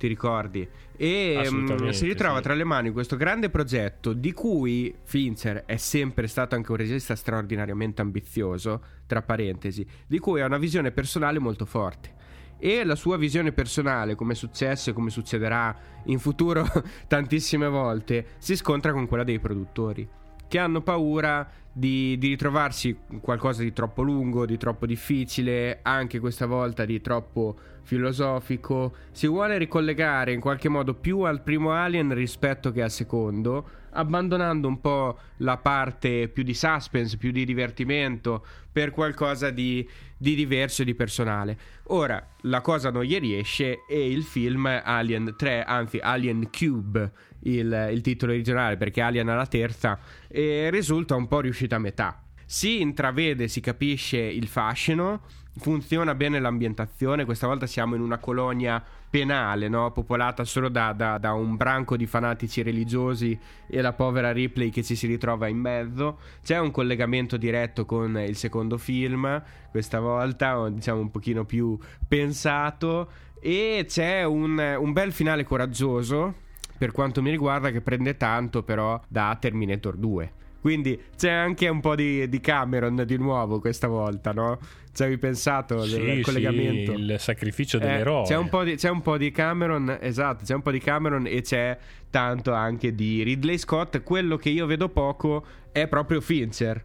ti 0.03 0.07
ricordi? 0.07 0.67
E 0.97 1.47
um, 1.49 1.89
si 1.91 2.05
ritrova 2.05 2.37
sì. 2.37 2.43
tra 2.43 2.53
le 2.53 2.65
mani 2.65 2.91
questo 2.91 3.15
grande 3.15 3.49
progetto 3.49 4.11
di 4.11 4.33
cui 4.33 4.93
Fincher 5.03 5.63
è 5.65 5.77
sempre 5.77 6.27
stato 6.27 6.55
anche 6.55 6.71
un 6.71 6.77
regista 6.77 7.15
straordinariamente 7.15 8.01
ambizioso, 8.01 8.83
tra 9.07 9.21
parentesi, 9.21 9.87
di 10.05 10.19
cui 10.19 10.41
ha 10.41 10.45
una 10.45 10.57
visione 10.57 10.91
personale 10.91 11.39
molto 11.39 11.65
forte. 11.65 12.21
e 12.57 12.83
la 12.83 12.95
sua 12.95 13.17
visione 13.17 13.53
personale, 13.53 14.15
come 14.15 14.33
è 14.33 14.35
successo 14.35 14.89
e 14.89 14.93
come 14.93 15.09
succederà 15.09 15.75
in 16.05 16.19
futuro 16.19 16.65
tantissime 17.07 17.69
volte, 17.69 18.25
si 18.39 18.57
scontra 18.57 18.91
con 18.91 19.07
quella 19.07 19.23
dei 19.23 19.39
produttori 19.39 20.07
che 20.49 20.59
hanno 20.59 20.81
paura 20.81 21.49
di, 21.71 22.15
di, 22.19 22.27
ritrovarsi 22.27 22.95
qualcosa 23.21 23.63
di 23.63 23.73
troppo 23.73 24.03
lungo, 24.03 24.45
di 24.45 24.57
troppo 24.57 24.85
difficile, 24.85 25.79
anche 25.81 26.19
questa 26.19 26.45
volta 26.45 26.85
di 26.85 27.01
troppo 27.01 27.57
filosofico. 27.83 28.95
Si 29.11 29.27
vuole 29.27 29.57
ricollegare 29.57 30.33
in 30.33 30.39
qualche 30.39 30.69
modo 30.69 30.93
più 30.93 31.19
al 31.21 31.41
primo 31.41 31.71
Alien 31.71 32.13
rispetto 32.13 32.71
che 32.71 32.81
al 32.81 32.91
secondo, 32.91 33.69
abbandonando 33.91 34.67
un 34.67 34.81
po' 34.81 35.19
la 35.37 35.57
parte 35.57 36.27
più 36.29 36.43
di 36.43 36.53
suspense, 36.53 37.17
più 37.17 37.31
di 37.31 37.45
divertimento, 37.45 38.45
per 38.71 38.91
qualcosa 38.91 39.51
di, 39.51 39.87
di 40.17 40.33
diverso 40.35 40.81
e 40.81 40.85
di 40.85 40.95
personale. 40.95 41.57
Ora, 41.87 42.25
la 42.41 42.61
cosa 42.61 42.89
non 42.89 43.03
gli 43.03 43.19
riesce 43.19 43.85
e 43.87 44.11
il 44.11 44.23
film 44.23 44.65
Alien 44.65 45.35
3, 45.37 45.63
anzi 45.63 45.99
Alien 45.99 46.49
Cube, 46.49 47.11
il, 47.41 47.89
il 47.91 48.01
titolo 48.01 48.31
originale, 48.31 48.77
perché 48.77 49.01
Alien 49.01 49.29
alla 49.29 49.45
terza, 49.45 49.99
risulta 50.29 51.15
un 51.15 51.27
po' 51.27 51.41
riuscita 51.41 51.75
a 51.75 51.79
metà. 51.79 52.23
Si 52.45 52.81
intravede, 52.81 53.47
si 53.47 53.61
capisce 53.61 54.17
il 54.17 54.47
fascino, 54.47 55.21
funziona 55.57 56.15
bene 56.15 56.39
l'ambientazione, 56.39 57.25
questa 57.25 57.47
volta 57.47 57.67
siamo 57.67 57.95
in 57.95 58.01
una 58.01 58.17
colonia 58.17 58.83
penale, 59.09 59.67
no? 59.67 59.91
popolata 59.91 60.43
solo 60.43 60.69
da, 60.69 60.91
da, 60.93 61.19
da, 61.19 61.33
un 61.33 61.55
branco 61.55 61.95
di 61.95 62.07
fanatici 62.07 62.63
religiosi 62.63 63.37
e 63.67 63.81
la 63.81 63.93
povera 63.93 64.31
Ripley 64.31 64.71
che 64.71 64.83
ci 64.83 64.95
si 64.95 65.05
ritrova 65.05 65.47
in 65.47 65.57
mezzo. 65.57 66.17
C'è 66.43 66.57
un 66.57 66.71
collegamento 66.71 67.37
diretto 67.37 67.85
con 67.85 68.17
il 68.17 68.35
secondo 68.35 68.77
film, 68.77 69.41
questa 69.69 69.99
volta 69.99 70.67
diciamo 70.69 70.99
un 70.99 71.11
pochino 71.11 71.45
più 71.45 71.77
pensato, 72.07 73.09
e 73.39 73.85
c'è 73.87 74.23
un, 74.23 74.57
un 74.79 74.93
bel 74.93 75.11
finale 75.11 75.43
coraggioso 75.43 76.41
per 76.77 76.91
quanto 76.91 77.21
mi 77.21 77.29
riguarda, 77.29 77.69
che 77.69 77.81
prende 77.81 78.17
tanto 78.17 78.63
però 78.63 78.99
da 79.07 79.37
Terminator 79.39 79.95
2. 79.95 80.31
Quindi 80.63 80.97
c'è 81.17 81.29
anche 81.29 81.67
un 81.67 81.81
po' 81.81 81.93
di, 81.93 82.27
di 82.29 82.39
Cameron 82.39 83.03
di 83.05 83.17
nuovo 83.17 83.59
questa 83.59 83.87
volta, 83.87 84.31
no? 84.31 84.59
Ci 84.93 85.01
avevi 85.01 85.17
pensato 85.17 85.83
sì, 85.85 85.99
del 85.99 86.21
collegamento? 86.23 86.95
Sì, 86.95 87.01
il 87.01 87.15
sacrificio 87.17 87.79
dell'eroe. 87.79 88.23
Eh, 88.23 88.27
c'è, 88.27 88.37
un 88.37 88.49
di, 88.63 88.75
c'è, 88.75 88.89
un 88.89 89.01
po 89.01 89.17
di, 89.17 89.31
Cameron, 89.31 89.97
esatto, 89.99 90.45
c'è 90.45 90.53
un 90.53 90.61
po' 90.61 90.71
di 90.71 90.79
Cameron 90.79 91.25
e 91.25 91.41
c'è 91.41 91.77
tanto 92.11 92.53
anche 92.53 92.93
di 92.93 93.23
Ridley 93.23 93.57
Scott. 93.57 94.03
Quello 94.03 94.37
che 94.37 94.49
io 94.49 94.67
vedo 94.67 94.89
poco 94.89 95.45
è 95.71 95.87
proprio 95.87 96.21
Fincher 96.21 96.83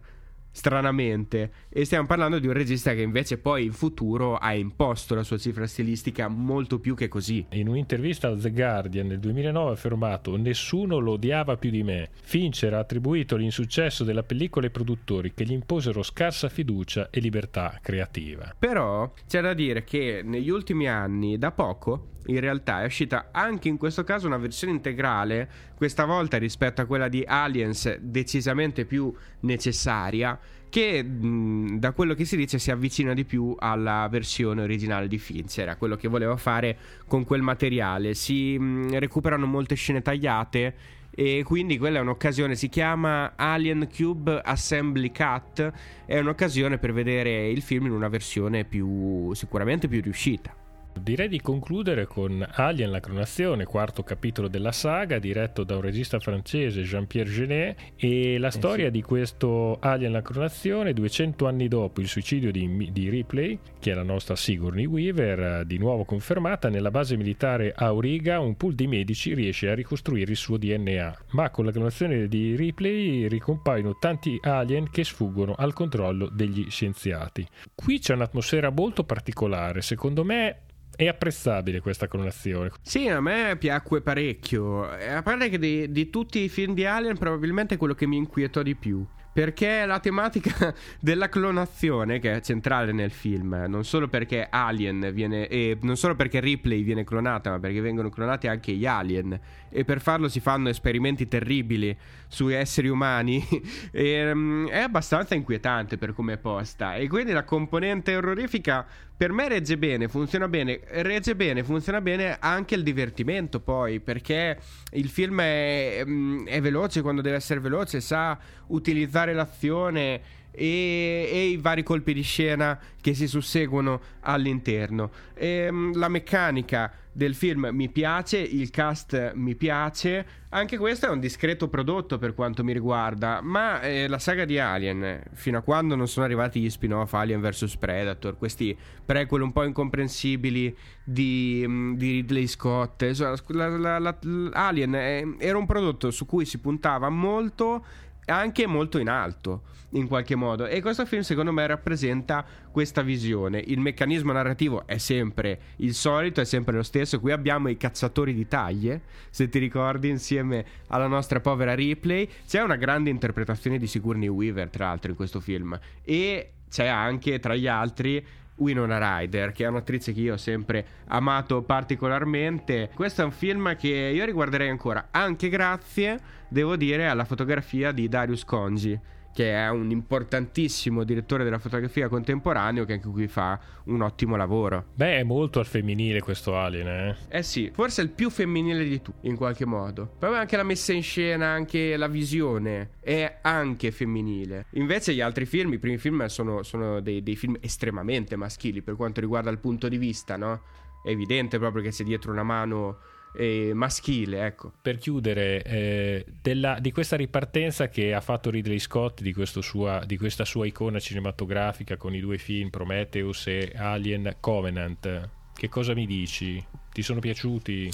stranamente. 0.59 1.51
E 1.69 1.85
stiamo 1.85 2.05
parlando 2.05 2.37
di 2.37 2.47
un 2.47 2.53
regista 2.53 2.93
che 2.93 3.01
invece 3.01 3.37
poi 3.37 3.63
in 3.63 3.71
futuro 3.71 4.35
ha 4.35 4.53
imposto 4.53 5.15
la 5.15 5.23
sua 5.23 5.37
cifra 5.37 5.65
stilistica 5.65 6.27
molto 6.27 6.79
più 6.79 6.95
che 6.95 7.07
così. 7.07 7.45
In 7.51 7.69
un'intervista 7.69 8.27
al 8.27 8.41
The 8.41 8.51
Guardian 8.51 9.07
nel 9.07 9.19
2009 9.19 9.69
ha 9.69 9.73
affermato 9.73 10.35
nessuno 10.35 10.99
lo 10.99 11.13
odiava 11.13 11.55
più 11.55 11.69
di 11.69 11.81
me. 11.81 12.09
Fincher 12.21 12.73
ha 12.73 12.79
attribuito 12.79 13.37
l'insuccesso 13.37 14.03
della 14.03 14.23
pellicola 14.23 14.65
ai 14.65 14.71
produttori 14.71 15.33
che 15.33 15.45
gli 15.45 15.53
imposero 15.53 16.03
scarsa 16.03 16.49
fiducia 16.49 17.09
e 17.09 17.21
libertà 17.21 17.79
creativa. 17.81 18.53
Però 18.59 19.13
c'è 19.27 19.39
da 19.39 19.53
dire 19.53 19.85
che 19.85 20.21
negli 20.25 20.49
ultimi 20.49 20.89
anni, 20.89 21.37
da 21.37 21.51
poco, 21.51 22.17
in 22.29 22.39
realtà 22.39 22.81
è 22.81 22.85
uscita 22.85 23.29
anche 23.31 23.67
in 23.67 23.77
questo 23.77 24.03
caso 24.03 24.27
una 24.27 24.37
versione 24.37 24.73
integrale, 24.73 25.49
questa 25.75 26.05
volta 26.05 26.37
rispetto 26.37 26.81
a 26.81 26.85
quella 26.85 27.07
di 27.07 27.23
Aliens 27.25 27.97
decisamente 27.97 28.85
più 28.85 29.13
necessaria, 29.41 30.37
che 30.69 31.03
mh, 31.03 31.79
da 31.79 31.91
quello 31.91 32.13
che 32.13 32.25
si 32.25 32.37
dice 32.37 32.59
si 32.59 32.71
avvicina 32.71 33.13
di 33.13 33.25
più 33.25 33.55
alla 33.57 34.07
versione 34.09 34.61
originale 34.61 35.07
di 35.07 35.17
Fincher, 35.17 35.69
a 35.69 35.75
quello 35.75 35.95
che 35.95 36.07
voleva 36.07 36.37
fare 36.37 36.77
con 37.07 37.25
quel 37.25 37.41
materiale. 37.41 38.13
Si 38.13 38.57
mh, 38.57 38.99
recuperano 38.99 39.45
molte 39.45 39.75
scene 39.75 40.01
tagliate 40.01 40.75
e 41.11 41.43
quindi 41.43 41.77
quella 41.77 41.97
è 41.97 42.01
un'occasione, 42.01 42.55
si 42.55 42.69
chiama 42.69 43.33
Alien 43.35 43.89
Cube 43.93 44.39
Assembly 44.43 45.11
Cut, 45.11 45.71
è 46.05 46.19
un'occasione 46.19 46.77
per 46.77 46.93
vedere 46.93 47.49
il 47.49 47.61
film 47.61 47.87
in 47.87 47.91
una 47.91 48.07
versione 48.07 48.63
più 48.63 49.33
sicuramente 49.33 49.87
più 49.87 50.01
riuscita. 50.01 50.55
Direi 51.01 51.27
di 51.27 51.39
concludere 51.41 52.05
con 52.05 52.45
Alien 52.51 52.91
la 52.91 52.99
cronazione, 52.99 53.65
quarto 53.65 54.03
capitolo 54.03 54.47
della 54.47 54.71
saga, 54.71 55.17
diretto 55.17 55.63
da 55.63 55.75
un 55.75 55.81
regista 55.81 56.19
francese, 56.19 56.81
Jean-Pierre 56.81 57.29
Genet, 57.29 57.77
e 57.95 58.37
la 58.37 58.51
storia 58.51 58.85
eh 58.85 58.87
sì. 58.87 58.93
di 58.93 59.01
questo 59.01 59.77
Alien 59.79 60.11
la 60.11 60.21
cronazione, 60.21 60.93
200 60.93 61.47
anni 61.47 61.67
dopo 61.67 62.01
il 62.01 62.07
suicidio 62.07 62.51
di, 62.51 62.89
di, 62.91 63.09
Ripley, 63.09 63.59
che 63.79 63.91
è 63.91 63.93
la 63.93 64.03
nostra 64.03 64.35
Sigourney 64.35 64.85
Weaver, 64.85 65.65
di 65.65 65.77
nuovo 65.77 66.03
confermata, 66.03 66.69
nella 66.69 66.91
base 66.91 67.15
militare 67.15 67.73
Auriga 67.75 68.39
un 68.39 68.55
pool 68.55 68.75
di 68.75 68.87
medici 68.87 69.33
riesce 69.33 69.69
a 69.69 69.75
ricostruire 69.75 70.31
il 70.31 70.37
suo 70.37 70.57
DNA, 70.57 71.17
ma 71.31 71.49
con 71.49 71.65
la 71.65 71.71
clonazione 71.71 72.27
di 72.27 72.55
Ripley 72.55 73.27
ricompaiono 73.27 73.97
tanti 73.97 74.37
alien 74.41 74.89
che 74.89 75.03
sfuggono 75.03 75.55
al 75.57 75.73
controllo 75.73 76.27
degli 76.27 76.69
scienziati. 76.69 77.47
Qui 77.73 77.99
c'è 77.99 78.13
un'atmosfera 78.13 78.69
molto 78.69 79.03
particolare, 79.03 79.81
secondo 79.81 80.23
me 80.23 80.67
è 80.99 81.07
apprezzabile 81.07 81.79
questa 81.79 82.09
clonazione. 82.09 82.71
Sì, 82.81 83.07
a 83.07 83.21
me 83.21 83.55
piacque 83.57 84.01
parecchio. 84.01 84.83
A 84.83 85.21
parte 85.21 85.47
che 85.47 85.57
di, 85.57 85.89
di 85.93 86.09
tutti 86.09 86.39
i 86.39 86.49
film 86.49 86.73
di 86.73 86.85
Alien, 86.85 87.17
probabilmente 87.17 87.75
è 87.75 87.77
quello 87.77 87.93
che 87.93 88.05
mi 88.05 88.17
inquietò 88.17 88.61
di 88.61 88.75
più. 88.75 89.05
Perché 89.31 89.85
la 89.85 90.01
tematica 90.01 90.75
della 90.99 91.29
clonazione, 91.29 92.19
che 92.19 92.33
è 92.33 92.41
centrale 92.41 92.91
nel 92.91 93.11
film, 93.11 93.63
non 93.69 93.85
solo 93.85 94.09
perché 94.09 94.45
Alien 94.49 95.11
viene. 95.13 95.47
E 95.47 95.77
non 95.83 95.95
solo 95.95 96.15
perché 96.15 96.41
Ripley 96.41 96.83
viene 96.83 97.05
clonata, 97.05 97.51
ma 97.51 97.59
perché 97.59 97.79
vengono 97.79 98.09
clonati 98.09 98.47
anche 98.47 98.73
gli 98.73 98.85
alien. 98.85 99.39
E 99.69 99.85
per 99.85 100.01
farlo 100.01 100.27
si 100.27 100.41
fanno 100.41 100.67
esperimenti 100.67 101.29
terribili 101.29 101.95
sui 102.27 102.55
esseri 102.55 102.89
umani. 102.89 103.41
e, 103.93 104.31
um, 104.31 104.67
è 104.67 104.79
abbastanza 104.79 105.33
inquietante 105.33 105.97
per 105.97 106.11
come 106.13 106.33
è 106.33 106.37
posta. 106.37 106.95
E 106.95 107.07
quindi 107.07 107.31
la 107.31 107.45
componente 107.45 108.17
orrorifica 108.17 108.85
per 109.19 109.33
me 109.33 109.49
regge 109.49 109.77
bene, 109.77 110.07
funziona 110.07 110.47
bene, 110.47 110.79
regge 110.91 111.35
bene, 111.35 111.61
funziona 111.65 111.99
bene 111.99 112.37
anche 112.39 112.75
il 112.75 112.83
divertimento 112.83 113.59
poi, 113.59 113.99
perché 113.99 114.57
il 114.93 115.09
film 115.09 115.41
è, 115.41 116.03
mm, 116.05 116.45
è 116.45 116.61
veloce 116.61 117.01
quando 117.01 117.21
deve 117.21 117.35
essere 117.35 117.59
veloce, 117.59 117.99
sa 117.99 118.39
utilizzare 118.67 119.33
l'azione 119.33 120.21
e, 120.51 121.29
e, 121.33 121.47
i 121.47 121.57
vari 121.57 121.83
colpi 121.83 122.13
di 122.13 122.21
scena 122.21 122.79
che 123.01 123.13
si 123.13 123.27
susseguono 123.27 123.99
all'interno. 124.21 125.11
E, 125.33 125.65
ehm, 125.67 125.97
la 125.97 126.07
meccanica 126.07 126.89
del 127.19 127.35
film 127.35 127.67
mi 127.73 127.89
piace, 127.89 128.37
il 128.37 128.69
cast 128.69 129.33
mi 129.33 129.53
piace, 129.53 130.25
anche 130.51 130.77
questo 130.77 131.07
è 131.07 131.09
un 131.09 131.19
discreto 131.19 131.67
prodotto 131.67 132.17
per 132.17 132.33
quanto 132.33 132.63
mi 132.63 132.71
riguarda, 132.71 133.41
ma 133.41 133.81
eh, 133.81 134.07
la 134.07 134.19
saga 134.19 134.45
di 134.45 134.57
Alien, 134.57 135.23
fino 135.33 135.57
a 135.57 135.61
quando 135.61 135.95
non 135.95 136.07
sono 136.07 136.23
arrivati 136.23 136.61
gli 136.61 136.69
spin-off 136.69 137.11
Alien 137.11 137.41
vs 137.41 137.75
Predator, 137.75 138.37
questi 138.37 138.75
prequel 139.05 139.41
un 139.41 139.51
po' 139.51 139.63
incomprensibili 139.63 140.73
di, 141.03 141.65
mm, 141.67 141.95
di 141.95 142.11
Ridley 142.11 142.47
Scott, 142.47 143.01
la, 143.49 143.67
la, 143.67 143.99
la, 143.99 144.17
Alien 144.53 144.95
eh, 144.95 145.35
era 145.39 145.57
un 145.57 145.65
prodotto 145.65 146.11
su 146.11 146.25
cui 146.25 146.45
si 146.45 146.59
puntava 146.59 147.09
molto 147.09 147.83
anche 148.29 148.67
molto 148.67 148.97
in 148.99 149.09
alto 149.09 149.63
in 149.91 150.07
qualche 150.07 150.35
modo. 150.35 150.67
E 150.67 150.81
questo 150.81 151.05
film 151.05 151.21
secondo 151.21 151.51
me 151.51 151.65
rappresenta 151.65 152.45
questa 152.71 153.01
visione. 153.01 153.59
Il 153.59 153.79
meccanismo 153.79 154.31
narrativo 154.31 154.85
è 154.85 154.97
sempre 154.97 155.59
il 155.77 155.93
solito 155.93 156.41
è 156.41 156.45
sempre 156.45 156.75
lo 156.75 156.83
stesso. 156.83 157.19
Qui 157.19 157.31
abbiamo 157.31 157.69
i 157.69 157.77
cazzatori 157.77 158.33
di 158.33 158.47
taglie 158.47 159.01
se 159.29 159.49
ti 159.49 159.59
ricordi 159.59 160.09
insieme 160.09 160.65
alla 160.87 161.07
nostra 161.07 161.39
povera 161.39 161.73
Ripley. 161.73 162.29
C'è 162.47 162.61
una 162.61 162.75
grande 162.75 163.09
interpretazione 163.09 163.77
di 163.77 163.87
Sigourney 163.87 164.27
Weaver 164.27 164.69
tra 164.69 164.85
l'altro 164.85 165.11
in 165.11 165.17
questo 165.17 165.39
film. 165.39 165.79
E 166.03 166.51
c'è 166.69 166.85
anche 166.85 167.39
tra 167.39 167.55
gli 167.55 167.67
altri 167.67 168.23
Winona 168.59 169.17
Ryder, 169.17 169.51
che 169.51 169.65
è 169.65 169.67
un'attrice 169.67 170.13
che 170.13 170.21
io 170.21 170.33
ho 170.33 170.37
sempre 170.37 170.85
amato 171.07 171.61
particolarmente. 171.61 172.89
Questo 172.93 173.21
è 173.21 173.25
un 173.25 173.31
film 173.31 173.75
che 173.75 173.87
io 173.87 174.25
riguarderei 174.25 174.69
ancora, 174.69 175.07
anche 175.11 175.49
grazie, 175.49 176.19
devo 176.47 176.75
dire, 176.75 177.07
alla 177.07 177.25
fotografia 177.25 177.91
di 177.91 178.07
Darius 178.07 178.45
Conji 178.45 178.99
che 179.33 179.53
è 179.53 179.69
un 179.69 179.91
importantissimo 179.91 181.03
direttore 181.03 181.43
della 181.43 181.59
fotografia 181.59 182.07
contemporaneo 182.07 182.85
che 182.85 182.93
anche 182.93 183.09
qui 183.09 183.27
fa 183.27 183.59
un 183.85 184.01
ottimo 184.01 184.35
lavoro. 184.35 184.87
Beh, 184.95 185.19
è 185.19 185.23
molto 185.23 185.59
al 185.59 185.65
femminile 185.65 186.21
questo 186.21 186.57
Alien, 186.57 186.87
eh? 186.87 187.15
Eh 187.29 187.43
sì, 187.43 187.71
forse 187.73 188.01
è 188.01 188.05
il 188.05 188.11
più 188.11 188.29
femminile 188.29 188.83
di 188.83 189.01
tutti, 189.01 189.27
in 189.27 189.35
qualche 189.35 189.65
modo. 189.65 190.11
Poi 190.19 190.35
anche 190.35 190.57
la 190.57 190.63
messa 190.63 190.93
in 190.93 191.03
scena, 191.03 191.47
anche 191.47 191.95
la 191.95 192.07
visione 192.07 192.91
è 192.99 193.39
anche 193.41 193.91
femminile. 193.91 194.65
Invece 194.71 195.13
gli 195.13 195.21
altri 195.21 195.45
film, 195.45 195.73
i 195.73 195.79
primi 195.79 195.97
film 195.97 196.25
sono, 196.25 196.63
sono 196.63 196.99
dei, 196.99 197.23
dei 197.23 197.35
film 197.35 197.57
estremamente 197.61 198.35
maschili 198.35 198.81
per 198.81 198.95
quanto 198.95 199.21
riguarda 199.21 199.49
il 199.49 199.59
punto 199.59 199.87
di 199.87 199.97
vista, 199.97 200.37
no? 200.37 200.61
È 201.03 201.09
evidente 201.09 201.57
proprio 201.59 201.81
che 201.81 201.91
c'è 201.91 202.03
dietro 202.03 202.31
una 202.31 202.43
mano 202.43 202.97
eh, 203.33 203.71
maschile. 203.73 204.45
Ecco. 204.45 204.71
Per 204.81 204.97
chiudere, 204.97 205.63
eh, 205.63 206.25
della, 206.41 206.79
di 206.79 206.91
questa 206.91 207.15
ripartenza 207.15 207.89
che 207.89 208.13
ha 208.13 208.21
fatto 208.21 208.49
Ridley 208.49 208.79
Scott, 208.79 209.21
di, 209.21 209.35
sua, 209.61 210.03
di, 210.05 210.17
questa 210.17 210.45
sua 210.45 210.65
icona 210.65 210.99
cinematografica 210.99 211.97
con 211.97 212.13
i 212.13 212.19
due 212.19 212.37
film 212.37 212.69
Prometheus 212.69 213.47
e 213.47 213.73
Alien 213.75 214.35
Covenant, 214.39 215.29
Che 215.53 215.69
cosa 215.69 215.93
mi 215.93 216.05
dici? 216.05 216.63
Ti 216.91 217.01
sono 217.01 217.19
piaciuti? 217.19 217.91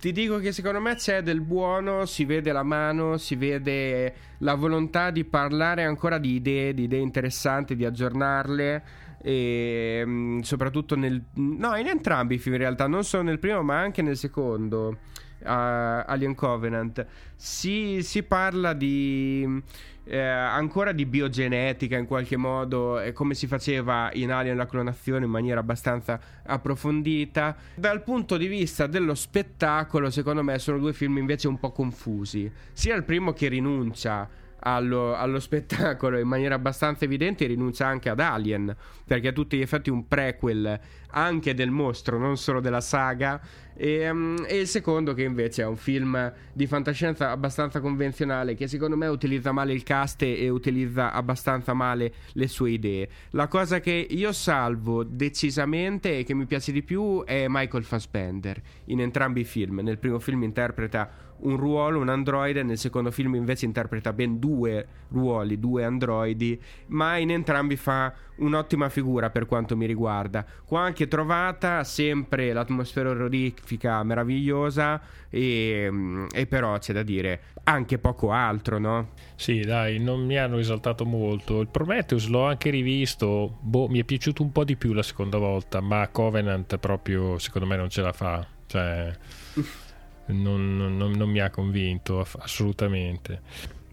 Ti 0.00 0.12
dico 0.12 0.38
che 0.38 0.52
secondo 0.52 0.80
me 0.80 0.94
c'è 0.94 1.22
del 1.22 1.40
buono, 1.40 2.06
si 2.06 2.24
vede 2.24 2.52
la 2.52 2.62
mano, 2.62 3.16
si 3.16 3.34
vede 3.34 4.14
la 4.38 4.54
volontà 4.54 5.10
di 5.10 5.24
parlare 5.24 5.82
ancora 5.82 6.18
di 6.18 6.34
idee, 6.34 6.72
di 6.72 6.84
idee 6.84 7.00
interessanti, 7.00 7.74
di 7.74 7.84
aggiornarle 7.84 9.06
e 9.22 10.02
mh, 10.04 10.40
soprattutto 10.40 10.96
nel... 10.96 11.22
no, 11.34 11.76
in 11.76 11.86
entrambi 11.86 12.36
i 12.36 12.38
film 12.38 12.54
in 12.54 12.60
realtà, 12.60 12.86
non 12.86 13.04
solo 13.04 13.24
nel 13.24 13.38
primo 13.38 13.62
ma 13.62 13.78
anche 13.78 14.02
nel 14.02 14.16
secondo. 14.16 14.98
Uh, 15.40 16.02
Alien 16.04 16.34
Covenant 16.34 17.06
si, 17.36 18.02
si 18.02 18.24
parla 18.24 18.72
di 18.72 19.62
eh, 20.08 20.18
ancora 20.18 20.92
di 20.92 21.04
biogenetica 21.04 21.96
in 21.96 22.06
qualche 22.06 22.36
modo 22.36 22.98
e 22.98 23.12
come 23.12 23.34
si 23.34 23.46
faceva 23.46 24.10
in 24.14 24.32
Alien 24.32 24.56
la 24.56 24.66
clonazione 24.66 25.26
in 25.26 25.30
maniera 25.30 25.60
abbastanza 25.60 26.18
approfondita 26.44 27.54
dal 27.74 28.02
punto 28.02 28.38
di 28.38 28.46
vista 28.46 28.86
dello 28.86 29.14
spettacolo 29.14 30.10
secondo 30.10 30.42
me 30.42 30.58
sono 30.58 30.78
due 30.78 30.94
film 30.94 31.18
invece 31.18 31.46
un 31.46 31.58
po' 31.58 31.72
confusi 31.72 32.50
sia 32.72 32.94
il 32.94 33.04
primo 33.04 33.32
che 33.32 33.48
rinuncia 33.48 34.28
allo, 34.60 35.14
allo, 35.14 35.38
spettacolo 35.40 36.18
in 36.18 36.26
maniera 36.26 36.54
abbastanza 36.54 37.04
evidente 37.04 37.46
rinuncia 37.46 37.86
anche 37.86 38.08
ad 38.08 38.20
Alien 38.20 38.74
perché 39.04 39.28
a 39.28 39.32
tutti 39.32 39.56
gli 39.56 39.62
effetti 39.62 39.90
un 39.90 40.06
prequel 40.06 40.80
anche 41.10 41.54
del 41.54 41.70
mostro 41.70 42.18
non 42.18 42.36
solo 42.36 42.60
della 42.60 42.80
saga. 42.80 43.40
E, 43.80 44.10
um, 44.10 44.44
e, 44.46 44.58
il 44.58 44.66
secondo 44.66 45.14
che 45.14 45.22
invece 45.22 45.62
è 45.62 45.66
un 45.66 45.76
film 45.76 46.32
di 46.52 46.66
fantascienza 46.66 47.30
abbastanza 47.30 47.80
convenzionale 47.80 48.54
che 48.54 48.66
secondo 48.66 48.96
me 48.96 49.06
utilizza 49.06 49.52
male 49.52 49.72
il 49.72 49.84
cast 49.84 50.22
e 50.22 50.48
utilizza 50.48 51.12
abbastanza 51.12 51.72
male 51.72 52.12
le 52.32 52.48
sue 52.48 52.72
idee. 52.72 53.08
La 53.30 53.46
cosa 53.46 53.80
che 53.80 54.06
io 54.10 54.32
salvo 54.32 55.04
decisamente 55.04 56.18
e 56.18 56.24
che 56.24 56.34
mi 56.34 56.46
piace 56.46 56.72
di 56.72 56.82
più 56.82 57.24
è 57.24 57.46
Michael 57.48 57.84
Fassbender 57.84 58.60
in 58.86 59.00
entrambi 59.00 59.40
i 59.40 59.44
film. 59.44 59.80
Nel 59.80 59.98
primo 59.98 60.18
film 60.18 60.42
interpreta 60.42 61.27
un 61.40 61.56
ruolo, 61.56 62.00
un 62.00 62.08
androide, 62.08 62.62
nel 62.62 62.78
secondo 62.78 63.10
film 63.10 63.34
invece 63.34 63.64
interpreta 63.64 64.12
ben 64.12 64.38
due 64.38 64.86
ruoli, 65.10 65.58
due 65.58 65.84
androidi, 65.84 66.60
ma 66.88 67.16
in 67.16 67.30
entrambi 67.30 67.76
fa 67.76 68.12
un'ottima 68.36 68.88
figura 68.88 69.30
per 69.30 69.46
quanto 69.46 69.76
mi 69.76 69.86
riguarda. 69.86 70.44
Qua 70.64 70.80
anche 70.80 71.08
trovata 71.08 71.84
sempre 71.84 72.52
l'atmosfera 72.52 73.10
orrorifica 73.10 74.02
meravigliosa 74.02 75.00
e, 75.30 76.26
e 76.30 76.46
però 76.46 76.78
c'è 76.78 76.92
da 76.92 77.02
dire 77.02 77.40
anche 77.64 77.98
poco 77.98 78.30
altro, 78.30 78.78
no? 78.78 79.10
Sì, 79.34 79.60
dai, 79.60 79.98
non 79.98 80.24
mi 80.24 80.38
hanno 80.38 80.58
esaltato 80.58 81.04
molto. 81.04 81.60
Il 81.60 81.68
Prometheus 81.68 82.28
l'ho 82.28 82.46
anche 82.46 82.70
rivisto, 82.70 83.58
boh, 83.60 83.88
mi 83.88 84.00
è 84.00 84.04
piaciuto 84.04 84.42
un 84.42 84.52
po' 84.52 84.64
di 84.64 84.76
più 84.76 84.92
la 84.92 85.02
seconda 85.02 85.38
volta, 85.38 85.80
ma 85.80 86.08
Covenant 86.08 86.78
proprio 86.78 87.38
secondo 87.38 87.66
me 87.68 87.76
non 87.76 87.90
ce 87.90 88.02
la 88.02 88.12
fa. 88.12 88.46
Cioè 88.66 89.16
non, 90.28 90.96
non, 90.96 91.12
non 91.12 91.30
mi 91.30 91.40
ha 91.40 91.50
convinto 91.50 92.26
assolutamente. 92.38 93.40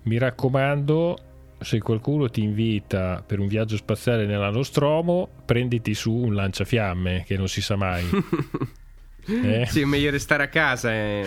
Mi 0.04 0.17
raccomando, 0.17 1.17
se 1.60 1.80
qualcuno 1.80 2.30
ti 2.30 2.41
invita 2.41 3.24
per 3.26 3.39
un 3.39 3.48
viaggio 3.48 3.78
spaziale 3.78 4.26
nella 4.26 4.50
Nostromo, 4.50 5.28
prenditi 5.45 5.93
su 5.93 6.12
un 6.12 6.36
lanciafiamme, 6.36 7.24
che 7.26 7.38
non 7.38 7.48
si 7.48 7.62
sa 7.62 7.76
mai. 7.76 8.06
Eh? 9.28 9.65
Sì, 9.67 9.82
è 9.82 9.86
meglio 9.86 10.12
restare 10.12 10.43
a 10.43 10.48
casa. 10.50 10.93
Eh. 10.93 11.26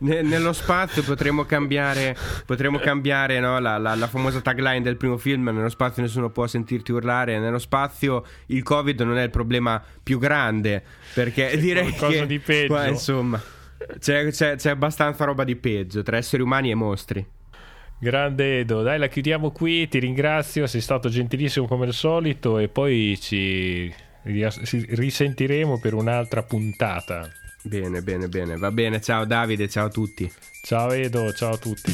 Nello 0.00 0.52
spazio 0.52 1.02
potremmo 1.02 1.44
cambiare, 1.44 2.16
potremmo 2.44 2.78
cambiare 2.78 3.38
no? 3.38 3.60
la, 3.60 3.78
la, 3.78 3.94
la, 3.94 4.08
famosa 4.08 4.40
tagline 4.40 4.82
del 4.82 4.96
primo 4.96 5.16
film: 5.16 5.50
Nello 5.50 5.68
spazio 5.68 6.02
nessuno 6.02 6.30
può 6.30 6.48
sentirti 6.48 6.90
urlare. 6.90 7.38
Nello 7.38 7.60
spazio 7.60 8.24
il 8.46 8.62
Covid 8.64 9.00
non 9.02 9.18
è 9.18 9.22
il 9.22 9.30
problema 9.30 9.80
più 10.02 10.18
grande. 10.18 10.82
Perché 11.14 11.56
direi 11.58 11.92
che. 11.92 12.26
di 12.26 12.40
peggio. 12.40 12.74
Qua, 12.74 12.88
insomma. 12.88 13.40
C'è, 13.98 14.30
c'è, 14.30 14.56
c'è 14.56 14.70
abbastanza 14.70 15.24
roba 15.24 15.44
di 15.44 15.56
peggio 15.56 16.02
tra 16.02 16.16
esseri 16.16 16.42
umani 16.42 16.70
e 16.70 16.74
mostri. 16.74 17.26
Grande 17.98 18.60
Edo, 18.60 18.82
dai 18.82 18.98
la 18.98 19.08
chiudiamo 19.08 19.50
qui, 19.50 19.86
ti 19.88 19.98
ringrazio, 19.98 20.66
sei 20.66 20.80
stato 20.80 21.10
gentilissimo 21.10 21.66
come 21.66 21.86
al 21.86 21.92
solito 21.92 22.58
e 22.58 22.68
poi 22.68 23.18
ci 23.20 23.92
risentiremo 24.22 25.78
per 25.78 25.94
un'altra 25.94 26.42
puntata. 26.42 27.28
Bene, 27.62 28.00
bene, 28.00 28.28
bene, 28.28 28.56
va 28.56 28.70
bene, 28.70 29.02
ciao 29.02 29.26
Davide, 29.26 29.68
ciao 29.68 29.86
a 29.86 29.90
tutti. 29.90 30.30
Ciao 30.62 30.92
Edo, 30.92 31.32
ciao 31.34 31.52
a 31.52 31.58
tutti. 31.58 31.92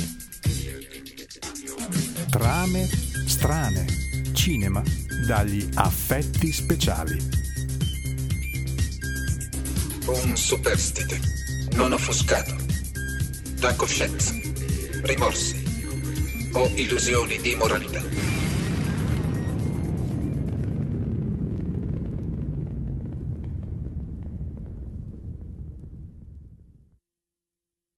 Trame 2.31 2.85
strane, 3.27 3.85
cinema 4.33 4.83
dagli 5.27 5.69
affetti 5.75 6.53
speciali. 6.53 7.19
Un 10.07 10.37
superstite 10.37 11.36
non 11.77 11.93
offuscato 11.93 12.55
da 13.61 13.75
coscienza, 13.75 14.33
rimorsi 15.03 15.63
o 16.53 16.71
illusioni 16.75 17.39
di 17.39 17.55
moralità. 17.55 18.03